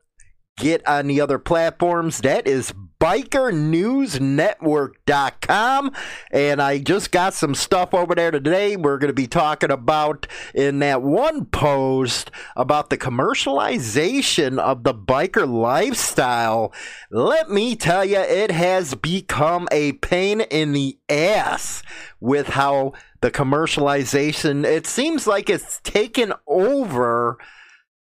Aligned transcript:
get 0.59 0.87
on 0.87 1.07
the 1.07 1.21
other 1.21 1.39
platforms. 1.39 2.19
That 2.19 2.47
is 2.47 2.75
bikernewsnetwork.com. 3.03 5.93
And 6.31 6.63
I 6.63 6.79
just 6.79 7.11
got 7.11 7.35
some 7.35 7.57
stuff 7.57 7.93
over 7.93 8.15
there 8.15 8.31
today. 8.31 8.77
We're 8.77 8.99
going 8.99 9.09
to 9.09 9.15
be 9.15 9.27
talking 9.27 9.73
about 9.73 10.29
in 10.55 10.79
that 10.79 11.03
one 11.03 11.47
post 11.47 12.31
about 12.55 12.91
the 12.91 12.97
commercialization 12.97 14.61
of 14.61 14.85
the 14.85 14.95
biker 14.95 15.53
lifestyle. 15.53 16.73
Let 17.11 17.51
me 17.51 17.75
tell 17.75 18.05
you, 18.05 18.21
it 18.21 18.53
has 18.53 18.95
become 18.95 19.67
a 19.73 19.95
pain 19.95 20.43
in 20.43 20.71
the 20.71 20.97
ass 21.09 21.83
with 22.21 22.51
how 22.51 22.93
the 23.21 23.33
commercialization, 23.33 24.65
it 24.65 24.87
seems 24.87 25.27
like 25.27 25.51
it's 25.51 25.81
taken 25.81 26.35
over 26.47 27.37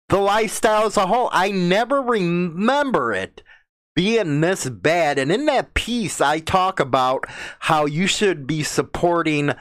the 0.09 0.19
lifestyle 0.19 0.87
as 0.87 0.97
a 0.97 1.07
whole. 1.07 1.29
I 1.31 1.51
never 1.51 2.01
remember 2.01 3.13
it 3.13 3.43
being 3.95 4.41
this 4.41 4.69
bad. 4.69 5.19
And 5.19 5.31
in 5.31 5.45
that 5.45 5.73
piece, 5.73 6.21
I 6.21 6.39
talk 6.39 6.79
about 6.79 7.25
how 7.59 7.85
you 7.85 8.07
should 8.07 8.47
be 8.47 8.63
supporting 8.63 9.53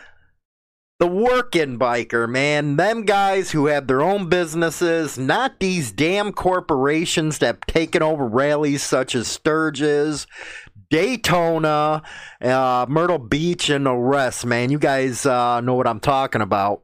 the 0.98 1.06
working 1.09 1.78
biker, 1.81 2.28
man. 2.28 2.76
Them 2.76 3.04
guys 3.04 3.50
who 3.50 3.66
have 3.66 3.88
their 3.88 4.03
own 4.03 4.28
businesses, 4.28 5.19
not 5.19 5.59
these 5.59 5.91
damn 5.91 6.32
corporations 6.32 7.38
that 7.38 7.47
have 7.47 7.60
taken 7.62 8.03
over 8.03 8.25
rallies 8.25 8.84
such 8.84 9.16
as 9.16 9.26
Sturgis, 9.26 10.28
Daytona, 10.91 12.03
uh, 12.41 12.87
Myrtle 12.88 13.19
Beach, 13.19 13.69
and 13.69 13.87
the 13.87 13.94
rest, 13.94 14.47
man. 14.47 14.71
You 14.71 14.78
guys 14.78 15.26
uh, 15.26 15.60
know 15.60 15.75
what 15.75 15.88
I'm 15.88 16.00
talking 16.00 16.41
about. 16.41 16.82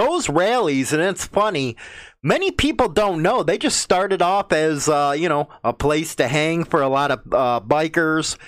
Those 0.00 0.30
rallies, 0.30 0.94
and 0.94 1.02
it's 1.02 1.26
funny, 1.26 1.76
many 2.22 2.50
people 2.50 2.88
don't 2.88 3.20
know. 3.20 3.42
They 3.42 3.58
just 3.58 3.80
started 3.80 4.22
off 4.22 4.50
as, 4.50 4.88
uh, 4.88 5.14
you 5.14 5.28
know, 5.28 5.50
a 5.62 5.74
place 5.74 6.14
to 6.14 6.26
hang 6.26 6.64
for 6.64 6.80
a 6.80 6.88
lot 6.88 7.10
of 7.10 7.18
uh, 7.30 7.60
bikers, 7.60 8.38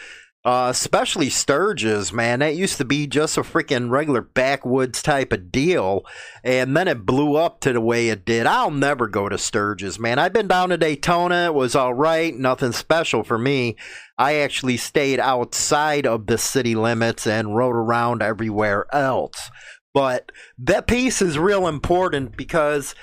uh, 0.47 0.69
especially 0.71 1.29
Sturgis, 1.29 2.11
man. 2.11 2.39
That 2.39 2.57
used 2.57 2.79
to 2.79 2.87
be 2.87 3.07
just 3.07 3.37
a 3.37 3.43
freaking 3.43 3.91
regular 3.91 4.23
backwoods 4.23 5.03
type 5.03 5.31
of 5.31 5.53
deal. 5.53 6.07
And 6.43 6.75
then 6.75 6.89
it 6.89 7.05
blew 7.05 7.37
up 7.37 7.61
to 7.61 7.75
the 7.75 7.83
way 7.83 8.09
it 8.09 8.25
did. 8.25 8.47
I'll 8.47 8.71
never 8.71 9.07
go 9.07 9.29
to 9.29 9.37
Sturgis, 9.37 9.99
man. 9.99 10.19
I've 10.19 10.33
been 10.33 10.49
down 10.49 10.71
to 10.71 10.79
Daytona. 10.79 11.49
It 11.49 11.55
was 11.55 11.77
all 11.77 11.93
right. 11.93 12.35
Nothing 12.35 12.73
special 12.73 13.25
for 13.25 13.37
me. 13.37 13.77
I 14.17 14.37
actually 14.37 14.79
stayed 14.79 15.21
outside 15.21 16.07
of 16.07 16.29
the 16.29 16.39
city 16.39 16.75
limits 16.75 17.27
and 17.27 17.55
rode 17.55 17.77
around 17.77 18.23
everywhere 18.23 18.87
else. 18.91 19.51
But 19.95 20.33
that 20.59 20.87
piece 20.87 21.21
is 21.21 21.39
real 21.39 21.67
important 21.67 22.37
because 22.37 22.95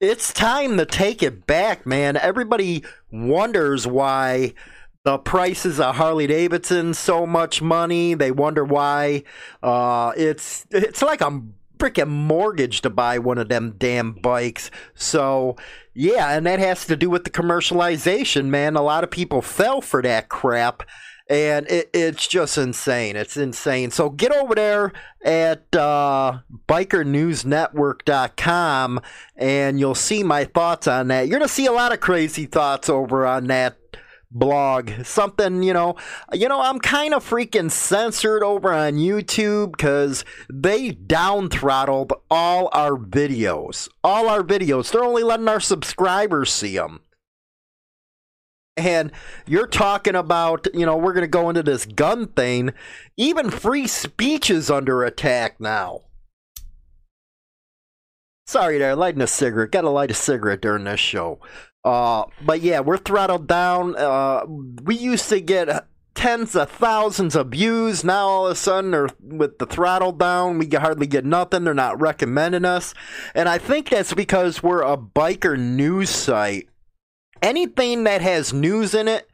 it's 0.00 0.32
time 0.32 0.76
to 0.76 0.86
take 0.86 1.22
it 1.22 1.46
back, 1.46 1.86
man. 1.86 2.16
Everybody 2.16 2.84
wonders 3.10 3.86
why 3.86 4.54
the 5.04 5.18
prices 5.18 5.80
of 5.80 5.96
Harley 5.96 6.26
Davidson 6.26 6.94
so 6.94 7.26
much 7.26 7.60
money. 7.60 8.14
They 8.14 8.30
wonder 8.30 8.64
why 8.64 9.24
uh, 9.62 10.12
it's 10.16 10.66
it's 10.70 11.02
like 11.02 11.20
a 11.20 11.42
freaking 11.78 12.08
mortgage 12.08 12.80
to 12.82 12.90
buy 12.90 13.18
one 13.18 13.38
of 13.38 13.48
them 13.48 13.74
damn 13.78 14.12
bikes. 14.12 14.70
So 14.94 15.56
yeah, 15.98 16.36
and 16.36 16.46
that 16.46 16.60
has 16.60 16.86
to 16.86 16.94
do 16.94 17.10
with 17.10 17.24
the 17.24 17.30
commercialization, 17.30 18.44
man. 18.46 18.76
A 18.76 18.82
lot 18.82 19.02
of 19.02 19.10
people 19.10 19.42
fell 19.42 19.80
for 19.80 20.00
that 20.02 20.28
crap 20.28 20.84
and 21.28 21.68
it, 21.68 21.90
it's 21.92 22.28
just 22.28 22.56
insane. 22.56 23.16
It's 23.16 23.36
insane. 23.36 23.90
So 23.90 24.08
get 24.08 24.32
over 24.32 24.54
there 24.54 24.92
at 25.24 25.74
uh, 25.74 26.38
bikernewsnetwork.com 26.68 29.00
and 29.36 29.80
you'll 29.80 29.96
see 29.96 30.22
my 30.22 30.44
thoughts 30.44 30.86
on 30.86 31.08
that. 31.08 31.26
You're 31.26 31.40
going 31.40 31.48
to 31.48 31.54
see 31.54 31.66
a 31.66 31.72
lot 31.72 31.92
of 31.92 31.98
crazy 31.98 32.46
thoughts 32.46 32.88
over 32.88 33.26
on 33.26 33.48
that 33.48 33.87
blog 34.30 34.90
something 35.04 35.62
you 35.62 35.72
know 35.72 35.96
you 36.34 36.46
know 36.48 36.60
i'm 36.60 36.78
kind 36.78 37.14
of 37.14 37.26
freaking 37.26 37.70
censored 37.70 38.42
over 38.42 38.70
on 38.70 38.94
youtube 38.94 39.72
because 39.72 40.22
they 40.52 40.90
down 40.90 41.48
throttled 41.48 42.12
all 42.30 42.68
our 42.72 42.98
videos 42.98 43.88
all 44.04 44.28
our 44.28 44.42
videos 44.42 44.92
they're 44.92 45.02
only 45.02 45.22
letting 45.22 45.48
our 45.48 45.60
subscribers 45.60 46.52
see 46.52 46.76
them 46.76 47.00
and 48.78 49.10
you're 49.44 49.66
talking 49.66 50.14
about, 50.14 50.68
you 50.72 50.86
know, 50.86 50.96
we're 50.96 51.12
going 51.12 51.22
to 51.22 51.28
go 51.28 51.48
into 51.48 51.64
this 51.64 51.84
gun 51.84 52.28
thing. 52.28 52.72
Even 53.16 53.50
free 53.50 53.88
speech 53.88 54.50
is 54.50 54.70
under 54.70 55.02
attack 55.02 55.60
now. 55.60 56.02
Sorry 58.46 58.78
there, 58.78 58.94
lighting 58.94 59.20
a 59.20 59.26
cigarette. 59.26 59.72
Got 59.72 59.82
to 59.82 59.90
light 59.90 60.12
a 60.12 60.14
cigarette 60.14 60.62
during 60.62 60.84
this 60.84 61.00
show. 61.00 61.40
Uh, 61.88 62.24
but 62.44 62.60
yeah, 62.60 62.80
we're 62.80 62.98
throttled 62.98 63.46
down. 63.46 63.96
Uh, 63.96 64.44
we 64.82 64.96
used 64.96 65.28
to 65.28 65.40
get 65.40 65.86
tens 66.14 66.54
of 66.56 66.70
thousands 66.70 67.36
of 67.36 67.48
views. 67.48 68.04
Now 68.04 68.26
all 68.26 68.46
of 68.46 68.52
a 68.52 68.56
sudden, 68.56 68.90
they're, 68.90 69.08
with 69.20 69.58
the 69.58 69.66
throttle 69.66 70.12
down, 70.12 70.58
we 70.58 70.68
hardly 70.68 71.06
get 71.06 71.24
nothing. 71.24 71.64
They're 71.64 71.74
not 71.74 72.00
recommending 72.00 72.64
us, 72.64 72.94
and 73.34 73.48
I 73.48 73.58
think 73.58 73.90
that's 73.90 74.14
because 74.14 74.62
we're 74.62 74.82
a 74.82 74.96
biker 74.96 75.58
news 75.58 76.10
site 76.10 76.68
anything 77.42 78.04
that 78.04 78.20
has 78.20 78.52
news 78.52 78.94
in 78.94 79.08
it, 79.08 79.28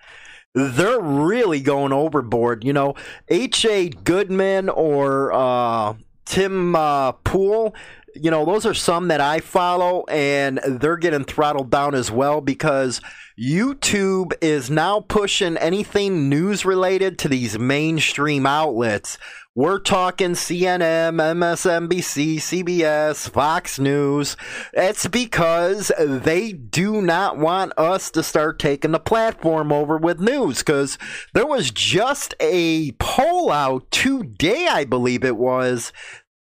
they're 0.55 1.01
really 1.01 1.61
going 1.61 1.93
overboard. 1.93 2.65
You 2.65 2.73
know, 2.73 2.95
H.A. 3.29 3.89
Goodman 3.89 4.69
or 4.69 5.33
uh, 5.33 5.95
Tim 6.25 6.77
uh, 6.77 7.13
Pool, 7.13 7.75
you 8.15 8.31
know, 8.31 8.45
those 8.45 8.67
are 8.67 8.75
some 8.75 9.09
that 9.09 9.21
I 9.21 9.41
follow, 9.41 10.05
and 10.09 10.59
they're 10.67 10.97
getting 10.97 11.25
throttled 11.25 11.71
down 11.71 11.95
as 11.95 12.11
well 12.11 12.41
because 12.41 13.01
YouTube 13.39 14.33
is 14.41 14.71
now 14.71 15.01
pushing 15.01 15.57
anything 15.57 16.29
news 16.29 16.65
related 16.65 17.19
to 17.21 17.29
these 17.29 17.59
mainstream 17.59 18.47
outlets 18.47 19.19
we're 19.57 19.79
talking 19.79 20.33
CNN, 20.33 21.15
MSNBC, 21.15 22.39
CBS, 22.39 23.31
Fox 23.31 23.79
News. 23.79 24.37
It's 24.73 25.07
because 25.07 25.93
they 25.97 26.51
do 26.51 27.01
not 27.01 27.39
want 27.39 27.73
us 27.79 28.11
to 28.11 28.25
start 28.25 28.59
taking 28.59 28.91
the 28.91 28.99
platform 28.99 29.71
over 29.71 29.97
with 29.97 30.19
news. 30.19 30.59
Because 30.59 30.99
there 31.35 31.47
was 31.47 31.71
just 31.71 32.35
a 32.41 32.91
poll 32.99 33.53
out 33.53 33.89
today, 33.93 34.67
I 34.69 34.85
believe 34.85 35.23
it 35.23 35.37
was. 35.37 35.93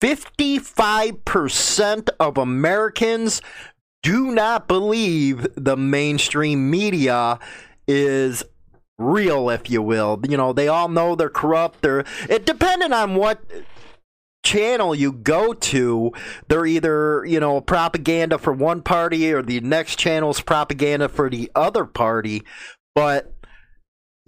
55% 0.01 2.09
of 2.19 2.37
Americans 2.37 3.41
do 4.03 4.31
not 4.31 4.67
believe 4.67 5.47
the 5.55 5.75
mainstream 5.75 6.69
media 6.69 7.39
is 7.87 8.43
real, 8.99 9.49
if 9.49 9.69
you 9.69 9.81
will. 9.81 10.21
You 10.27 10.37
know, 10.37 10.53
they 10.53 10.67
all 10.67 10.87
know 10.87 11.15
they're 11.15 11.29
corrupt. 11.29 11.81
They're 11.81 12.05
it 12.29 12.45
depending 12.45 12.93
on 12.93 13.15
what 13.15 13.41
channel 14.43 14.95
you 14.95 15.11
go 15.11 15.53
to, 15.53 16.11
they're 16.47 16.65
either, 16.65 17.25
you 17.25 17.39
know, 17.39 17.59
propaganda 17.59 18.37
for 18.37 18.53
one 18.53 18.81
party 18.81 19.33
or 19.33 19.41
the 19.41 19.59
next 19.59 19.97
channel's 19.97 20.39
propaganda 20.39 21.09
for 21.09 21.29
the 21.29 21.51
other 21.53 21.85
party. 21.85 22.43
But 22.95 23.33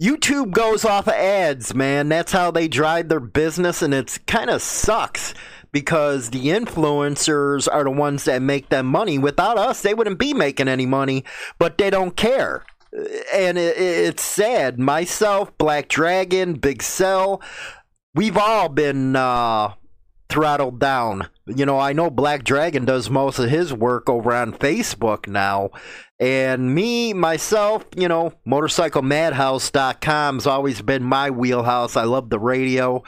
YouTube 0.02 0.50
goes 0.50 0.84
off 0.84 1.08
of 1.08 1.14
ads, 1.14 1.74
man. 1.74 2.08
That's 2.08 2.32
how 2.32 2.50
they 2.50 2.68
drive 2.68 3.08
their 3.08 3.20
business, 3.20 3.82
and 3.82 3.94
it's 3.94 4.18
kind 4.18 4.50
of 4.50 4.62
sucks 4.62 5.34
because 5.72 6.30
the 6.30 6.46
influencers 6.46 7.68
are 7.70 7.84
the 7.84 7.90
ones 7.90 8.24
that 8.24 8.42
make 8.42 8.68
them 8.68 8.86
money. 8.86 9.18
Without 9.18 9.58
us, 9.58 9.82
they 9.82 9.94
wouldn't 9.94 10.18
be 10.18 10.34
making 10.34 10.68
any 10.68 10.86
money, 10.86 11.24
but 11.58 11.78
they 11.78 11.90
don't 11.90 12.16
care 12.16 12.64
and 13.32 13.58
it, 13.58 13.76
it's 13.76 14.22
sad. 14.22 14.78
Myself, 14.78 15.56
Black 15.58 15.88
Dragon, 15.88 16.54
Big 16.54 16.82
Cell, 16.82 17.42
we've 18.14 18.36
all 18.36 18.68
been 18.68 19.16
uh, 19.16 19.74
throttled 20.28 20.80
down. 20.80 21.28
You 21.46 21.66
know, 21.66 21.78
I 21.78 21.92
know 21.92 22.10
Black 22.10 22.44
Dragon 22.44 22.84
does 22.84 23.10
most 23.10 23.38
of 23.38 23.50
his 23.50 23.72
work 23.72 24.08
over 24.08 24.32
on 24.32 24.52
Facebook 24.52 25.28
now. 25.28 25.70
And 26.18 26.74
me, 26.74 27.12
myself, 27.12 27.84
you 27.96 28.08
know, 28.08 28.32
motorcyclemadhouse.com's 28.46 30.46
always 30.46 30.82
been 30.82 31.02
my 31.02 31.30
wheelhouse. 31.30 31.96
I 31.96 32.04
love 32.04 32.30
the 32.30 32.38
radio. 32.38 33.02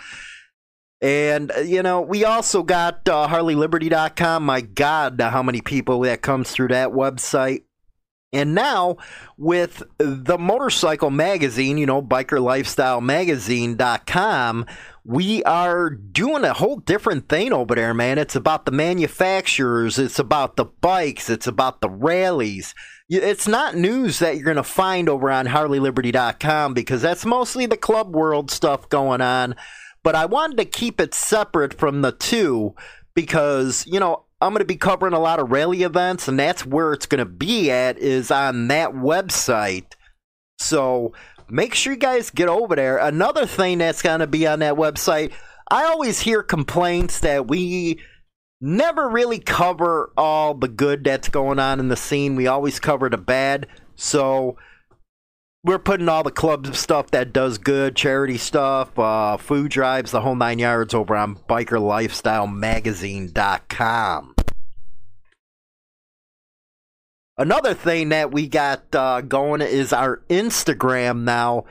And, 1.03 1.53
you 1.65 1.83
know, 1.83 2.01
we 2.01 2.25
also 2.25 2.63
got 2.63 3.09
uh, 3.09 3.27
HarleyLiberty.com. 3.27 4.45
My 4.45 4.61
God, 4.61 5.21
how 5.21 5.43
many 5.43 5.61
people 5.61 5.99
that 6.01 6.23
comes 6.23 6.53
through 6.53 6.69
that 6.69 6.91
website. 6.91 7.65
And 8.33 8.55
now 8.55 8.99
with 9.37 9.83
the 9.99 10.39
motorcycle 10.39 11.11
magazine, 11.11 11.77
you 11.77 11.87
know, 11.87 12.01
bikerlifestylemagazine.com, 12.01 14.67
we 15.05 15.43
are 15.43 15.91
doing 15.91 16.45
a 16.45 16.53
whole 16.55 16.77
different 16.77 17.29
thing 17.29 17.53
over 17.53 17.75
there, 17.75 17.93
man. 17.93 18.19
It's 18.19 18.37
about 18.37 18.65
the 18.65 18.73
manufacturers, 18.73 19.99
it's 19.99 20.21
about 20.21 20.57
the 20.57 20.65
bikes, 20.65 21.29
it's 21.29 21.49
about 21.49 21.83
the 21.83 21.91
rallies. 21.91 22.75
It's 23.09 23.49
not 23.49 23.75
news 23.75 24.21
that 24.21 24.37
you're 24.37 24.45
going 24.45 24.57
to 24.57 24.63
find 24.63 25.09
over 25.11 25.31
on 25.31 25.47
harleyliberty.com 25.47 26.73
because 26.73 27.03
that's 27.03 27.27
mostly 27.27 27.67
the 27.67 27.77
club 27.77 28.15
world 28.15 28.51
stuff 28.51 28.89
going 28.89 29.21
on. 29.21 29.55
But 30.03 30.15
I 30.15 30.27
wanted 30.27 30.57
to 30.59 30.65
keep 30.65 31.01
it 31.01 31.15
separate 31.15 31.75
from 31.75 32.03
the 32.03 32.13
two 32.13 32.75
because, 33.15 33.87
you 33.87 34.01
know, 34.01 34.25
I'm 34.41 34.51
going 34.51 34.59
to 34.59 34.65
be 34.65 34.77
covering 34.77 35.15
a 35.15 35.21
lot 35.21 35.39
of 35.39 35.53
rally 35.53 35.85
events, 35.85 36.27
and 36.27 36.39
that's 36.39 36.67
where 36.67 36.93
it's 36.93 37.07
going 37.07 37.21
to 37.21 37.25
be 37.25 37.71
at 37.71 37.99
is 37.99 38.31
on 38.33 38.67
that 38.69 38.91
website. 38.91 39.93
So 40.59 41.13
make 41.49 41.75
sure 41.75 41.93
you 41.93 41.99
guys 41.99 42.31
get 42.31 42.49
over 42.49 42.75
there. 42.75 42.99
Another 42.99 43.47
thing 43.47 43.79
that's 43.79 44.03
going 44.03 44.19
to 44.19 44.27
be 44.27 44.47
on 44.47 44.59
that 44.59 44.75
website, 44.75 45.33
I 45.71 45.85
always 45.85 46.21
hear 46.21 46.43
complaints 46.43 47.21
that 47.21 47.47
we 47.47 48.01
never 48.61 49.09
really 49.09 49.39
cover 49.39 50.13
all 50.17 50.55
the 50.55 50.69
good 50.69 51.05
that's 51.05 51.29
going 51.29 51.61
on 51.61 51.79
in 51.79 51.89
the 51.89 51.97
scene. 51.97 52.35
We 52.35 52.49
always 52.49 52.81
cover 52.81 53.09
the 53.09 53.19
bad. 53.19 53.69
So 53.95 54.57
we're 55.65 55.79
putting 55.79 56.09
all 56.09 56.25
the 56.25 56.31
club 56.31 56.75
stuff 56.75 57.11
that 57.13 57.33
does 57.33 57.57
good, 57.59 57.95
charity 57.95 58.37
stuff, 58.37 58.99
uh, 58.99 59.37
food 59.37 59.71
drives, 59.71 60.11
the 60.11 60.23
whole 60.23 60.35
nine 60.35 60.59
yards 60.59 60.93
over 60.95 61.15
on 61.15 61.37
bikerlifestylemagazine.com. 61.49 64.35
Another 67.39 67.73
thing 67.75 68.11
that 68.11 68.31
we 68.31 68.47
got 68.47 68.95
uh, 68.95 69.23
going 69.23 69.63
is 69.63 69.91
our 69.93 70.23
Instagram 70.29 71.23
now. 71.23 71.65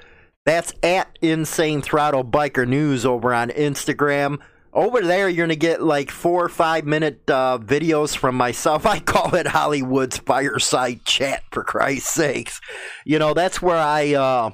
That's 0.44 0.74
at 0.82 1.20
Insane 1.22 1.84
Throttle 1.84 2.26
Biker 2.26 2.68
News 2.68 3.06
over 3.06 3.32
on 3.34 3.50
Instagram 3.50 4.40
over 4.73 5.01
there 5.01 5.27
you're 5.27 5.45
gonna 5.45 5.56
get 5.56 5.81
like 5.81 6.09
four 6.09 6.45
or 6.45 6.50
five 6.50 6.85
minute 6.85 7.21
uh, 7.29 7.57
videos 7.62 8.15
from 8.15 8.35
myself 8.35 8.85
i 8.85 9.00
call 9.00 9.35
it 9.35 9.47
hollywood's 9.47 10.18
fireside 10.18 11.03
chat 11.06 11.44
for 11.51 11.63
christ's 11.63 12.09
sakes 12.09 12.62
you 13.06 13.19
know 13.19 13.33
that's 13.33 13.62
where 13.62 13.77
i 13.77 14.13
uh, 14.13 14.50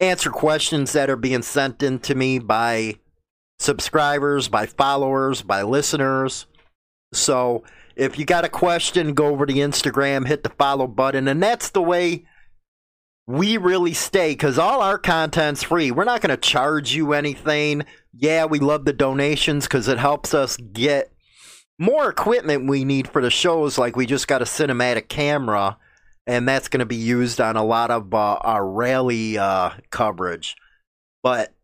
answer 0.00 0.30
questions 0.30 0.92
that 0.92 1.10
are 1.10 1.16
being 1.16 1.42
sent 1.42 1.82
in 1.82 1.98
to 1.98 2.14
me 2.14 2.38
by 2.38 2.94
subscribers 3.58 4.48
by 4.48 4.66
followers 4.66 5.42
by 5.42 5.62
listeners 5.62 6.46
so 7.12 7.64
if 7.96 8.18
you 8.18 8.24
got 8.24 8.44
a 8.44 8.48
question 8.48 9.14
go 9.14 9.26
over 9.26 9.46
to 9.46 9.54
instagram 9.54 10.26
hit 10.26 10.42
the 10.42 10.50
follow 10.50 10.86
button 10.86 11.26
and 11.26 11.42
that's 11.42 11.70
the 11.70 11.82
way 11.82 12.24
we 13.28 13.58
really 13.58 13.92
stay 13.92 14.32
because 14.32 14.58
all 14.58 14.80
our 14.80 14.98
content's 14.98 15.62
free. 15.62 15.90
We're 15.90 16.04
not 16.04 16.22
going 16.22 16.34
to 16.34 16.40
charge 16.40 16.94
you 16.94 17.12
anything. 17.12 17.84
Yeah, 18.20 18.46
we 18.46 18.58
love 18.58 18.84
the 18.84 18.92
donations 18.92 19.66
because 19.66 19.86
it 19.86 19.98
helps 19.98 20.34
us 20.34 20.56
get 20.56 21.12
more 21.78 22.10
equipment 22.10 22.68
we 22.68 22.84
need 22.84 23.06
for 23.06 23.22
the 23.22 23.30
shows. 23.30 23.78
Like 23.78 23.94
we 23.94 24.06
just 24.06 24.26
got 24.26 24.42
a 24.42 24.44
cinematic 24.44 25.08
camera, 25.08 25.78
and 26.26 26.48
that's 26.48 26.68
going 26.68 26.80
to 26.80 26.86
be 26.86 26.96
used 26.96 27.40
on 27.40 27.56
a 27.56 27.64
lot 27.64 27.92
of 27.92 28.12
uh, 28.12 28.34
our 28.40 28.68
rally 28.68 29.38
uh, 29.38 29.70
coverage. 29.90 30.56
But 31.22 31.54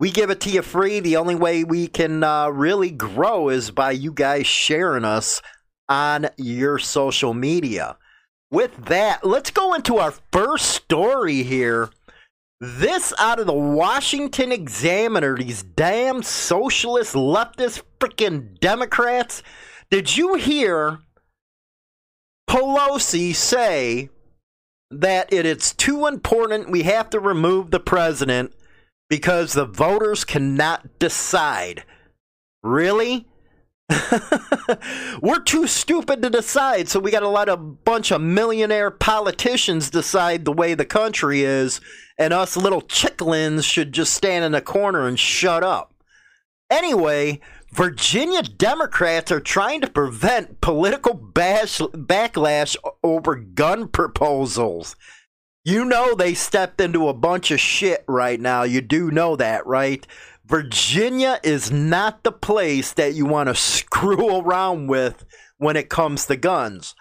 we 0.00 0.10
give 0.10 0.30
it 0.30 0.40
to 0.40 0.50
you 0.50 0.62
free. 0.62 0.98
The 0.98 1.16
only 1.16 1.36
way 1.36 1.62
we 1.62 1.86
can 1.86 2.24
uh, 2.24 2.48
really 2.48 2.90
grow 2.90 3.48
is 3.48 3.70
by 3.70 3.92
you 3.92 4.12
guys 4.12 4.48
sharing 4.48 5.04
us 5.04 5.40
on 5.88 6.28
your 6.36 6.78
social 6.78 7.34
media 7.34 7.96
with 8.54 8.84
that, 8.86 9.26
let's 9.26 9.50
go 9.50 9.74
into 9.74 9.98
our 9.98 10.14
first 10.30 10.66
story 10.66 11.42
here. 11.42 11.90
This 12.60 13.12
out 13.18 13.40
of 13.40 13.46
the 13.46 13.52
Washington 13.52 14.52
Examiner, 14.52 15.36
these 15.36 15.62
damn 15.62 16.22
socialist, 16.22 17.14
leftist, 17.14 17.82
freaking 17.98 18.58
Democrats. 18.60 19.42
Did 19.90 20.16
you 20.16 20.34
hear 20.36 21.00
Pelosi 22.48 23.34
say 23.34 24.08
that 24.90 25.32
it 25.32 25.44
is 25.44 25.72
too 25.72 26.06
important 26.06 26.70
we 26.70 26.84
have 26.84 27.10
to 27.10 27.18
remove 27.18 27.70
the 27.70 27.80
president 27.80 28.54
because 29.10 29.52
the 29.52 29.66
voters 29.66 30.24
cannot 30.24 30.98
decide? 30.98 31.84
Really? 32.62 33.26
We're 35.20 35.42
too 35.44 35.66
stupid 35.66 36.22
to 36.22 36.30
decide, 36.30 36.88
so 36.88 37.00
we 37.00 37.10
got 37.10 37.20
to 37.20 37.28
let 37.28 37.48
a 37.48 37.56
bunch 37.56 38.10
of 38.10 38.22
millionaire 38.22 38.90
politicians 38.90 39.90
decide 39.90 40.44
the 40.44 40.52
way 40.52 40.74
the 40.74 40.86
country 40.86 41.42
is, 41.42 41.80
and 42.18 42.32
us 42.32 42.56
little 42.56 42.82
chicklins 42.82 43.64
should 43.64 43.92
just 43.92 44.14
stand 44.14 44.44
in 44.44 44.54
a 44.54 44.60
corner 44.60 45.06
and 45.06 45.18
shut 45.18 45.62
up. 45.62 45.94
Anyway, 46.70 47.40
Virginia 47.72 48.42
Democrats 48.42 49.32
are 49.32 49.40
trying 49.40 49.80
to 49.80 49.90
prevent 49.90 50.60
political 50.60 51.14
bash- 51.14 51.78
backlash 51.78 52.76
over 53.02 53.34
gun 53.34 53.88
proposals. 53.88 54.96
You 55.64 55.84
know 55.84 56.14
they 56.14 56.34
stepped 56.34 56.80
into 56.80 57.08
a 57.08 57.14
bunch 57.14 57.50
of 57.50 57.58
shit 57.58 58.04
right 58.06 58.40
now. 58.40 58.62
You 58.62 58.80
do 58.80 59.10
know 59.10 59.34
that, 59.36 59.66
right? 59.66 60.06
Virginia 60.46 61.40
is 61.42 61.72
not 61.72 62.22
the 62.22 62.32
place 62.32 62.92
that 62.92 63.14
you 63.14 63.24
want 63.24 63.48
to 63.48 63.54
screw 63.54 64.38
around 64.40 64.88
with 64.88 65.24
when 65.56 65.76
it 65.76 65.88
comes 65.88 66.26
to 66.26 66.36
guns. 66.36 66.94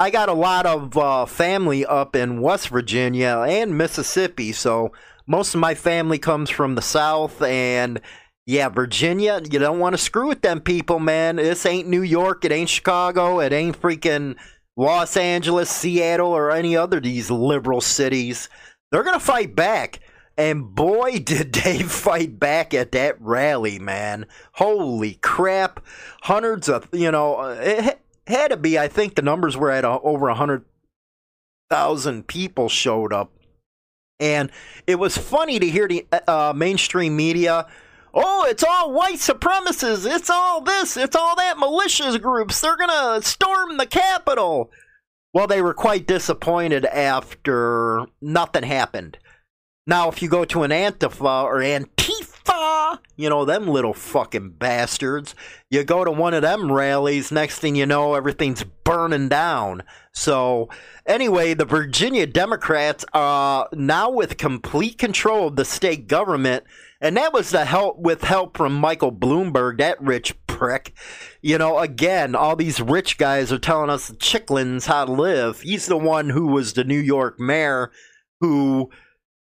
I 0.00 0.08
got 0.08 0.30
a 0.30 0.32
lot 0.32 0.64
of 0.64 0.96
uh, 0.96 1.26
family 1.26 1.84
up 1.84 2.16
in 2.16 2.40
West 2.40 2.70
Virginia 2.70 3.44
and 3.46 3.76
Mississippi, 3.76 4.50
so 4.50 4.92
most 5.26 5.54
of 5.54 5.60
my 5.60 5.74
family 5.74 6.18
comes 6.18 6.48
from 6.48 6.74
the 6.74 6.80
South. 6.80 7.42
And 7.42 8.00
yeah, 8.46 8.70
Virginia, 8.70 9.42
you 9.50 9.58
don't 9.58 9.78
want 9.78 9.92
to 9.92 9.98
screw 9.98 10.28
with 10.28 10.40
them 10.40 10.62
people, 10.62 11.00
man. 11.00 11.36
This 11.36 11.66
ain't 11.66 11.86
New 11.86 12.00
York, 12.00 12.46
it 12.46 12.50
ain't 12.50 12.70
Chicago, 12.70 13.40
it 13.40 13.52
ain't 13.52 13.78
freaking 13.78 14.36
Los 14.74 15.18
Angeles, 15.18 15.68
Seattle, 15.68 16.32
or 16.32 16.50
any 16.50 16.74
other 16.74 16.98
these 16.98 17.30
liberal 17.30 17.82
cities. 17.82 18.48
They're 18.90 19.02
to 19.02 19.20
fight 19.20 19.54
back. 19.54 20.00
And 20.38 20.74
boy, 20.74 21.18
did 21.24 21.52
they 21.52 21.80
fight 21.82 22.40
back 22.40 22.72
at 22.72 22.92
that 22.92 23.20
rally, 23.20 23.78
man. 23.78 24.24
Holy 24.52 25.16
crap. 25.16 25.84
Hundreds 26.22 26.70
of, 26.70 26.88
you 26.90 27.10
know, 27.10 27.42
it 27.50 28.00
had 28.30 28.50
to 28.50 28.56
be, 28.56 28.78
I 28.78 28.88
think 28.88 29.14
the 29.14 29.22
numbers 29.22 29.56
were 29.56 29.70
at 29.70 29.84
a, 29.84 30.00
over 30.00 30.26
100,000 30.26 32.26
people 32.26 32.68
showed 32.68 33.12
up. 33.12 33.32
And 34.18 34.50
it 34.86 34.96
was 34.96 35.16
funny 35.16 35.58
to 35.58 35.68
hear 35.68 35.88
the 35.88 36.06
uh, 36.28 36.52
mainstream 36.54 37.16
media 37.16 37.66
oh, 38.14 38.46
it's 38.48 38.64
all 38.64 38.92
white 38.92 39.16
supremacists. 39.16 40.06
It's 40.06 40.30
all 40.30 40.60
this. 40.60 40.96
It's 40.96 41.16
all 41.16 41.36
that 41.36 41.56
militias 41.56 42.20
groups. 42.20 42.60
They're 42.60 42.76
going 42.76 42.90
to 42.90 43.26
storm 43.26 43.76
the 43.76 43.86
Capitol. 43.86 44.70
Well, 45.32 45.46
they 45.46 45.62
were 45.62 45.74
quite 45.74 46.06
disappointed 46.06 46.84
after 46.86 48.06
nothing 48.20 48.64
happened. 48.64 49.18
Now, 49.86 50.08
if 50.08 50.22
you 50.22 50.28
go 50.28 50.44
to 50.46 50.62
an 50.62 50.70
Antifa 50.70 51.44
or 51.44 51.58
Antifa, 51.58 52.19
you 53.16 53.28
know, 53.28 53.44
them 53.44 53.68
little 53.68 53.94
fucking 53.94 54.50
bastards, 54.50 55.34
you 55.70 55.84
go 55.84 56.04
to 56.04 56.10
one 56.10 56.34
of 56.34 56.42
them 56.42 56.70
rallies, 56.70 57.30
next 57.32 57.58
thing 57.58 57.76
you 57.76 57.86
know, 57.86 58.14
everything's 58.14 58.64
burning 58.84 59.28
down. 59.28 59.82
So, 60.12 60.68
anyway, 61.06 61.54
the 61.54 61.64
Virginia 61.64 62.26
Democrats 62.26 63.04
are 63.12 63.68
now 63.72 64.10
with 64.10 64.36
complete 64.36 64.98
control 64.98 65.48
of 65.48 65.56
the 65.56 65.64
state 65.64 66.08
government 66.08 66.64
and 67.00 67.16
that 67.16 67.32
was 67.32 67.50
the 67.50 67.64
help 67.64 67.98
with 67.98 68.22
help 68.22 68.56
from 68.56 68.74
Michael 68.74 69.12
Bloomberg, 69.12 69.78
that 69.78 70.00
rich 70.02 70.34
prick. 70.46 70.92
You 71.40 71.56
know, 71.56 71.78
again, 71.78 72.34
all 72.34 72.56
these 72.56 72.80
rich 72.80 73.16
guys 73.16 73.50
are 73.50 73.58
telling 73.58 73.88
us 73.88 74.08
the 74.08 74.16
chicklins 74.16 74.86
how 74.86 75.06
to 75.06 75.12
live. 75.12 75.62
He's 75.62 75.86
the 75.86 75.96
one 75.96 76.28
who 76.28 76.48
was 76.48 76.74
the 76.74 76.84
New 76.84 76.98
York 76.98 77.40
mayor 77.40 77.90
who 78.40 78.90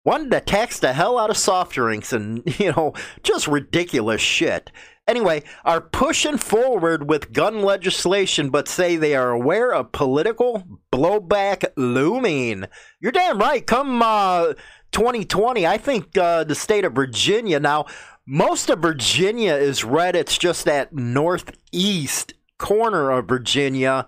wanted 0.05 0.31
to 0.31 0.41
tax 0.41 0.79
the 0.79 0.93
hell 0.93 1.19
out 1.19 1.31
of 1.31 1.37
soft 1.37 1.73
drinks 1.73 2.13
and, 2.13 2.43
you 2.61 2.73
know, 2.73 2.93
just 3.23 3.49
ridiculous 3.49 4.21
shit. 4.21 4.71
Anyway, 5.07 5.43
are 5.67 5.83
pushing 5.83 6.39
forward 6.39 7.11
with 7.11 7.33
gun 7.33 7.63
legislation, 7.63 8.49
but 8.49 8.69
say 8.69 8.97
they 8.97 9.15
are 9.15 9.31
aware 9.31 9.73
of 9.75 9.93
political 9.93 10.65
blowback 10.91 11.65
looming. 11.77 12.65
You're 13.01 13.13
damn 13.13 13.39
right. 13.39 13.67
Come 13.67 14.01
uh, 14.01 14.55
2020, 14.93 15.67
I 15.67 15.77
think 15.77 16.17
uh, 16.17 16.45
the 16.45 16.55
state 16.55 16.87
of 16.87 16.95
Virginia 16.95 17.61
now, 17.61 17.85
most 18.27 18.71
of 18.71 18.79
Virginia 18.79 19.55
is 19.55 19.85
red. 19.85 20.17
It's 20.17 20.39
just 20.39 20.65
that 20.65 20.95
northeast 20.95 22.33
corner 22.59 23.11
of 23.11 23.29
Virginia. 23.29 24.07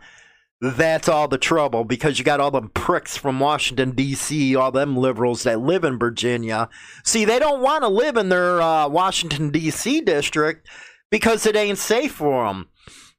That's 0.60 1.08
all 1.08 1.28
the 1.28 1.38
trouble 1.38 1.84
because 1.84 2.18
you 2.18 2.24
got 2.24 2.40
all 2.40 2.50
them 2.50 2.70
pricks 2.70 3.16
from 3.16 3.40
Washington, 3.40 3.90
D.C., 3.90 4.56
all 4.56 4.72
them 4.72 4.96
liberals 4.96 5.42
that 5.42 5.60
live 5.60 5.84
in 5.84 5.98
Virginia. 5.98 6.70
See, 7.04 7.24
they 7.26 7.38
don't 7.38 7.62
want 7.62 7.82
to 7.82 7.88
live 7.88 8.16
in 8.16 8.30
their 8.30 8.62
uh, 8.62 8.88
Washington, 8.88 9.50
D.C. 9.50 10.00
district 10.00 10.66
because 11.10 11.44
it 11.44 11.56
ain't 11.56 11.78
safe 11.78 12.12
for 12.12 12.46
them. 12.46 12.68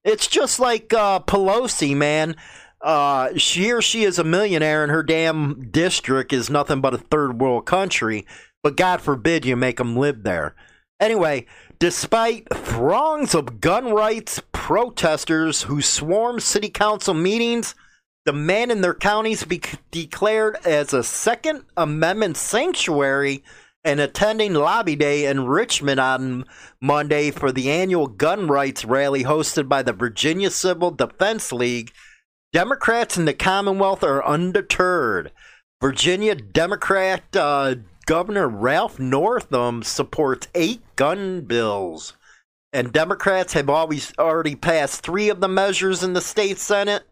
It's 0.04 0.28
just 0.28 0.60
like 0.60 0.94
uh, 0.94 1.20
Pelosi, 1.20 1.96
man 1.96 2.36
uh, 2.82 3.30
she 3.38 3.72
or 3.72 3.82
she 3.82 4.04
is 4.04 4.20
a 4.20 4.24
millionaire 4.24 4.84
and 4.84 4.92
her 4.92 5.04
damn 5.04 5.70
district 5.72 6.32
is 6.32 6.50
nothing 6.50 6.82
but 6.82 6.94
a 6.94 7.00
third 7.00 7.40
world 7.40 7.66
country, 7.66 8.26
but 8.62 8.78
God 8.78 9.02
forbid 9.02 9.46
you 9.46 9.56
make 9.56 9.78
them 9.78 9.96
live 9.96 10.24
there. 10.24 10.56
Anyway, 11.00 11.46
despite 11.80 12.48
throngs 12.54 13.36
of 13.36 13.62
gun 13.62 13.94
rights 13.94 14.42
protesters 14.52 15.64
who 15.64 15.82
swarm 15.82 16.40
city 16.40 16.70
council 16.70 17.14
meetings 17.14 17.76
the 18.28 18.34
men 18.34 18.70
in 18.70 18.82
their 18.82 18.94
counties 18.94 19.46
be 19.46 19.62
declared 19.90 20.58
as 20.66 20.94
a 20.94 21.02
Second 21.02 21.64
Amendment 21.78 22.36
sanctuary 22.36 23.42
and 23.86 24.02
attending 24.02 24.54
Lobby 24.54 24.98
Day 24.98 25.28
in 25.28 25.46
Richmond 25.46 26.02
on 26.02 26.44
Monday 26.82 27.32
for 27.32 27.54
the 27.54 27.72
annual 27.72 28.08
gun 28.08 28.48
rights 28.48 28.84
rally 28.84 29.24
hosted 29.24 29.70
by 29.70 29.82
the 29.82 29.94
Virginia 29.94 30.50
Civil 30.50 30.92
Defense 30.92 31.54
League 31.54 31.94
Democrats 32.52 33.18
in 33.18 33.24
the 33.24 33.34
Commonwealth 33.34 34.04
are 34.04 34.26
undeterred. 34.26 35.32
Virginia 35.82 36.36
Democrat 36.36 37.24
uh, 37.34 37.76
Governor 38.08 38.48
Ralph 38.48 39.00
Northam 39.00 39.84
supports 39.84 40.48
eight 40.56 40.82
gun 40.96 41.42
bills. 41.42 42.14
And 42.72 42.94
Democrats 42.94 43.52
have 43.52 43.70
always 43.70 44.14
already 44.18 44.56
passed 44.56 45.02
three 45.02 45.30
of 45.30 45.42
the 45.42 45.50
measures 45.50 46.04
in 46.04 46.14
the 46.14 46.22
state 46.22 46.58
Senate 46.58 47.04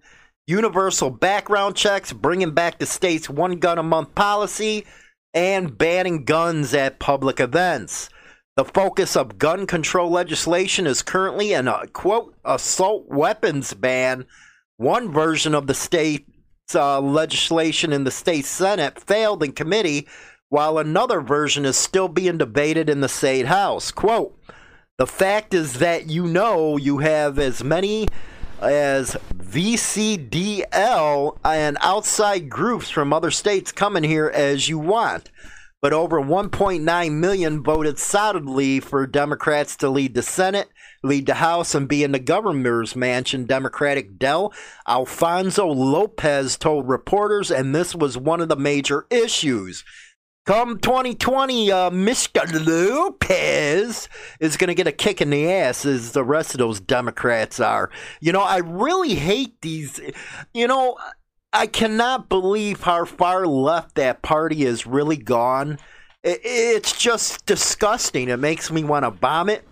universal 0.47 1.09
background 1.09 1.75
checks, 1.75 2.13
bringing 2.13 2.51
back 2.51 2.77
the 2.77 2.85
state's 2.85 3.29
one 3.29 3.53
gun 3.57 3.77
a 3.77 3.83
month 3.83 4.13
policy, 4.15 4.85
and 5.33 5.77
banning 5.77 6.23
guns 6.23 6.73
at 6.73 6.99
public 6.99 7.39
events. 7.39 8.09
The 8.55 8.63
focus 8.63 9.17
of 9.17 9.37
gun 9.37 9.67
control 9.67 10.11
legislation 10.11 10.87
is 10.87 11.01
currently 11.01 11.53
an, 11.53 11.67
uh, 11.67 11.85
quote, 11.91 12.35
assault 12.45 13.07
weapons 13.09 13.73
ban 13.73 14.25
one 14.77 15.11
version 15.11 15.55
of 15.55 15.67
the 15.67 15.73
state's 15.73 16.23
uh, 16.73 17.01
legislation 17.01 17.91
in 17.91 18.05
the 18.05 18.11
state 18.11 18.45
Senate 18.45 19.01
failed 19.01 19.43
in 19.43 19.51
committee, 19.51 20.07
while 20.49 20.77
another 20.77 21.21
version 21.21 21.65
is 21.65 21.77
still 21.77 22.07
being 22.07 22.37
debated 22.37 22.89
in 22.89 23.01
the 23.01 23.09
state 23.09 23.47
House. 23.47 23.91
Quote 23.91 24.39
The 24.97 25.07
fact 25.07 25.53
is 25.53 25.79
that 25.79 26.07
you 26.07 26.25
know 26.25 26.77
you 26.77 26.99
have 26.99 27.39
as 27.39 27.63
many 27.63 28.07
as 28.61 29.17
VCDL 29.37 30.67
and 31.43 31.77
outside 31.81 32.49
groups 32.49 32.89
from 32.89 33.11
other 33.13 33.31
states 33.31 33.71
coming 33.71 34.03
here 34.03 34.31
as 34.33 34.69
you 34.69 34.79
want. 34.79 35.29
But 35.81 35.93
over 35.93 36.19
1.9 36.19 37.11
million 37.11 37.61
voted 37.61 37.99
solidly 37.99 38.79
for 38.79 39.05
Democrats 39.05 39.75
to 39.77 39.89
lead 39.89 40.15
the 40.15 40.23
Senate 40.23 40.69
lead 41.05 41.27
the 41.27 41.35
House 41.35 41.75
and 41.75 41.87
be 41.87 42.03
in 42.03 42.11
the 42.11 42.19
governor's 42.19 42.95
mansion, 42.95 43.45
Democratic 43.45 44.17
Del 44.17 44.51
Alfonso 44.87 45.67
Lopez 45.67 46.57
told 46.57 46.87
reporters, 46.87 47.51
and 47.51 47.73
this 47.73 47.95
was 47.95 48.17
one 48.17 48.41
of 48.41 48.49
the 48.49 48.55
major 48.55 49.05
issues. 49.09 49.83
Come 50.45 50.77
2020, 50.77 51.71
uh, 51.71 51.89
Mr. 51.89 52.45
Lopez 52.67 54.07
is 54.39 54.57
going 54.57 54.67
to 54.67 54.75
get 54.75 54.85
a 54.85 54.91
kick 54.91 55.19
in 55.19 55.31
the 55.31 55.51
ass 55.51 55.87
as 55.87 56.11
the 56.11 56.23
rest 56.23 56.53
of 56.53 56.59
those 56.59 56.79
Democrats 56.79 57.59
are. 57.59 57.89
You 58.21 58.31
know, 58.31 58.43
I 58.43 58.57
really 58.57 59.15
hate 59.15 59.59
these. 59.61 59.99
You 60.53 60.67
know, 60.67 60.97
I 61.51 61.65
cannot 61.65 62.29
believe 62.29 62.83
how 62.83 63.05
far 63.05 63.47
left 63.47 63.95
that 63.95 64.21
party 64.21 64.65
is 64.65 64.85
really 64.85 65.17
gone. 65.17 65.79
It's 66.23 66.95
just 66.95 67.43
disgusting. 67.47 68.29
It 68.29 68.37
makes 68.37 68.69
me 68.69 68.83
want 68.83 69.03
to 69.03 69.09
vomit. 69.09 69.67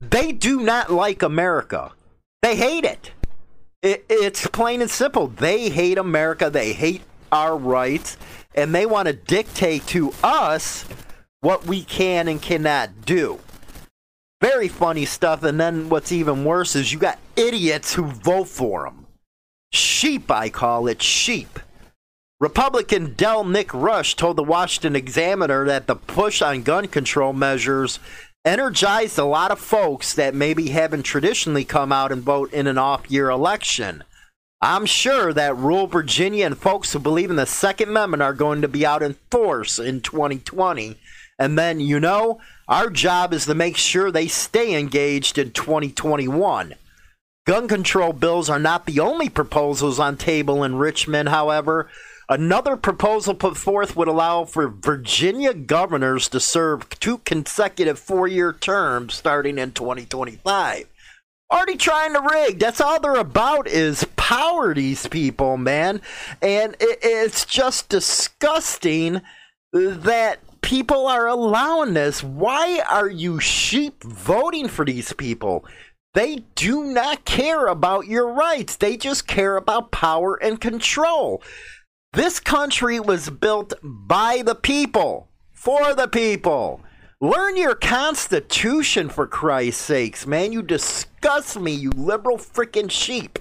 They 0.00 0.32
do 0.32 0.62
not 0.62 0.90
like 0.90 1.22
America. 1.22 1.92
They 2.42 2.56
hate 2.56 2.84
it. 2.84 3.12
It's 3.82 4.48
plain 4.48 4.82
and 4.82 4.90
simple. 4.90 5.28
They 5.28 5.68
hate 5.68 5.96
America. 5.96 6.50
They 6.50 6.72
hate 6.72 7.02
our 7.30 7.56
rights. 7.56 8.16
And 8.54 8.74
they 8.74 8.86
want 8.86 9.06
to 9.06 9.12
dictate 9.12 9.86
to 9.88 10.12
us 10.22 10.84
what 11.40 11.66
we 11.66 11.82
can 11.82 12.28
and 12.28 12.40
cannot 12.40 13.04
do. 13.04 13.40
Very 14.40 14.68
funny 14.68 15.04
stuff. 15.04 15.42
And 15.42 15.60
then 15.60 15.88
what's 15.88 16.12
even 16.12 16.44
worse 16.44 16.74
is 16.74 16.92
you 16.92 16.98
got 16.98 17.18
idiots 17.36 17.94
who 17.94 18.06
vote 18.06 18.48
for 18.48 18.84
them. 18.84 19.06
Sheep, 19.72 20.30
I 20.30 20.48
call 20.48 20.88
it 20.88 21.02
sheep. 21.02 21.58
Republican 22.40 23.12
Del 23.14 23.44
Nick 23.44 23.72
Rush 23.74 24.16
told 24.16 24.36
the 24.36 24.42
Washington 24.42 24.96
Examiner 24.96 25.66
that 25.66 25.86
the 25.86 25.94
push 25.94 26.40
on 26.40 26.62
gun 26.62 26.88
control 26.88 27.34
measures 27.34 27.98
energized 28.46 29.18
a 29.18 29.24
lot 29.24 29.50
of 29.50 29.58
folks 29.58 30.14
that 30.14 30.34
maybe 30.34 30.68
haven't 30.68 31.02
traditionally 31.02 31.64
come 31.64 31.92
out 31.92 32.10
and 32.10 32.22
vote 32.22 32.50
in 32.52 32.66
an 32.66 32.78
off 32.78 33.10
year 33.10 33.28
election. 33.28 34.02
I'm 34.62 34.84
sure 34.84 35.32
that 35.32 35.56
rural 35.56 35.86
Virginia 35.86 36.44
and 36.44 36.56
folks 36.56 36.92
who 36.92 36.98
believe 36.98 37.30
in 37.30 37.36
the 37.36 37.46
Second 37.46 37.88
Amendment 37.88 38.22
are 38.22 38.34
going 38.34 38.60
to 38.60 38.68
be 38.68 38.84
out 38.84 39.02
in 39.02 39.16
force 39.30 39.78
in 39.78 40.02
2020. 40.02 40.96
And 41.38 41.58
then, 41.58 41.80
you 41.80 41.98
know, 41.98 42.40
our 42.68 42.90
job 42.90 43.32
is 43.32 43.46
to 43.46 43.54
make 43.54 43.78
sure 43.78 44.10
they 44.10 44.28
stay 44.28 44.78
engaged 44.78 45.38
in 45.38 45.52
2021. 45.52 46.74
Gun 47.46 47.68
control 47.68 48.12
bills 48.12 48.50
are 48.50 48.58
not 48.58 48.84
the 48.84 49.00
only 49.00 49.30
proposals 49.30 49.98
on 49.98 50.18
table 50.18 50.62
in 50.62 50.76
Richmond, 50.76 51.30
however. 51.30 51.88
Another 52.28 52.76
proposal 52.76 53.34
put 53.34 53.56
forth 53.56 53.96
would 53.96 54.08
allow 54.08 54.44
for 54.44 54.68
Virginia 54.68 55.54
governors 55.54 56.28
to 56.28 56.38
serve 56.38 56.90
two 57.00 57.18
consecutive 57.18 57.98
four 57.98 58.28
year 58.28 58.52
terms 58.52 59.14
starting 59.14 59.58
in 59.58 59.72
2025. 59.72 60.86
Already 61.50 61.76
trying 61.76 62.14
to 62.14 62.20
rig. 62.20 62.58
That's 62.58 62.80
all 62.80 63.00
they're 63.00 63.14
about 63.14 63.66
is 63.66 64.06
power, 64.16 64.72
these 64.72 65.08
people, 65.08 65.56
man. 65.56 66.00
And 66.40 66.76
it, 66.78 67.00
it's 67.02 67.44
just 67.44 67.88
disgusting 67.88 69.20
that 69.72 70.38
people 70.60 71.06
are 71.06 71.26
allowing 71.26 71.94
this. 71.94 72.22
Why 72.22 72.82
are 72.88 73.08
you 73.08 73.40
sheep 73.40 74.02
voting 74.04 74.68
for 74.68 74.84
these 74.84 75.12
people? 75.12 75.64
They 76.14 76.44
do 76.54 76.84
not 76.84 77.24
care 77.24 77.66
about 77.66 78.06
your 78.06 78.32
rights. 78.32 78.76
They 78.76 78.96
just 78.96 79.26
care 79.26 79.56
about 79.56 79.90
power 79.90 80.36
and 80.36 80.60
control. 80.60 81.42
This 82.12 82.40
country 82.40 82.98
was 82.98 83.30
built 83.30 83.74
by 83.82 84.42
the 84.44 84.56
people, 84.56 85.28
for 85.52 85.94
the 85.94 86.08
people. 86.08 86.80
Learn 87.22 87.58
your 87.58 87.74
constitution 87.74 89.10
for 89.10 89.26
Christ's 89.26 89.82
sakes, 89.82 90.26
man. 90.26 90.52
You 90.52 90.62
disgust 90.62 91.60
me, 91.60 91.72
you 91.72 91.90
liberal 91.90 92.38
freaking 92.38 92.90
sheep. 92.90 93.38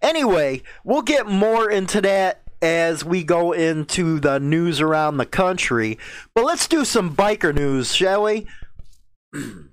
Anyway, 0.00 0.62
we'll 0.84 1.02
get 1.02 1.26
more 1.26 1.68
into 1.68 2.00
that 2.02 2.42
as 2.62 3.04
we 3.04 3.24
go 3.24 3.50
into 3.50 4.20
the 4.20 4.38
news 4.38 4.80
around 4.80 5.16
the 5.16 5.26
country. 5.26 5.98
But 6.36 6.44
let's 6.44 6.68
do 6.68 6.84
some 6.84 7.16
biker 7.16 7.52
news, 7.52 7.92
shall 7.92 8.22
we? 8.22 8.46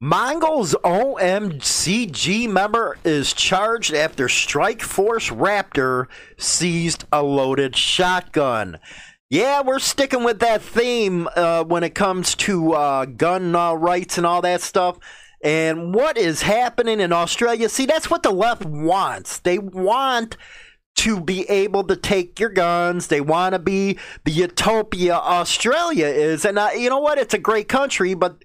Mongols 0.00 0.76
OMCG 0.84 2.48
member 2.48 2.98
is 3.04 3.34
charged 3.34 3.92
after 3.92 4.28
Strike 4.28 4.80
Force 4.80 5.28
Raptor 5.28 6.06
seized 6.38 7.04
a 7.12 7.22
loaded 7.22 7.76
shotgun. 7.76 8.78
Yeah, 9.30 9.60
we're 9.60 9.78
sticking 9.78 10.24
with 10.24 10.38
that 10.38 10.62
theme 10.62 11.28
uh, 11.36 11.62
when 11.64 11.82
it 11.82 11.94
comes 11.94 12.34
to 12.36 12.72
uh, 12.72 13.04
gun 13.04 13.54
uh, 13.54 13.74
rights 13.74 14.16
and 14.16 14.26
all 14.26 14.40
that 14.40 14.62
stuff. 14.62 14.98
And 15.42 15.94
what 15.94 16.16
is 16.16 16.42
happening 16.42 16.98
in 16.98 17.12
Australia? 17.12 17.68
See, 17.68 17.84
that's 17.84 18.08
what 18.08 18.22
the 18.22 18.30
left 18.30 18.64
wants. 18.64 19.40
They 19.40 19.58
want 19.58 20.38
to 20.96 21.20
be 21.20 21.48
able 21.50 21.84
to 21.84 21.94
take 21.94 22.40
your 22.40 22.48
guns. 22.48 23.08
They 23.08 23.20
want 23.20 23.52
to 23.52 23.58
be 23.58 23.98
the 24.24 24.32
utopia 24.32 25.16
Australia 25.16 26.06
is. 26.06 26.46
And 26.46 26.58
uh, 26.58 26.70
you 26.74 26.88
know 26.88 26.98
what? 26.98 27.18
It's 27.18 27.34
a 27.34 27.38
great 27.38 27.68
country, 27.68 28.14
but 28.14 28.42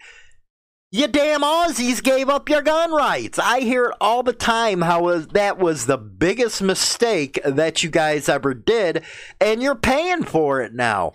you 0.94 1.08
damn 1.08 1.42
Aussies 1.42 2.04
gave 2.04 2.30
up 2.30 2.48
your 2.48 2.62
gun 2.62 2.92
rights. 2.92 3.40
I 3.40 3.62
hear 3.62 3.86
it 3.86 3.96
all 4.00 4.22
the 4.22 4.32
time 4.32 4.82
how 4.82 5.18
that 5.18 5.58
was 5.58 5.88
the 5.88 5.98
biggest 5.98 6.62
mistake 6.62 7.40
that 7.44 7.82
you 7.82 7.90
guys 7.90 8.30
ever 8.30 8.54
did, 8.54 9.02
and 9.42 9.64
you're 9.64 9.74
paying 9.74 10.22
for 10.22 10.62
it 10.62 10.76
now. 10.76 11.14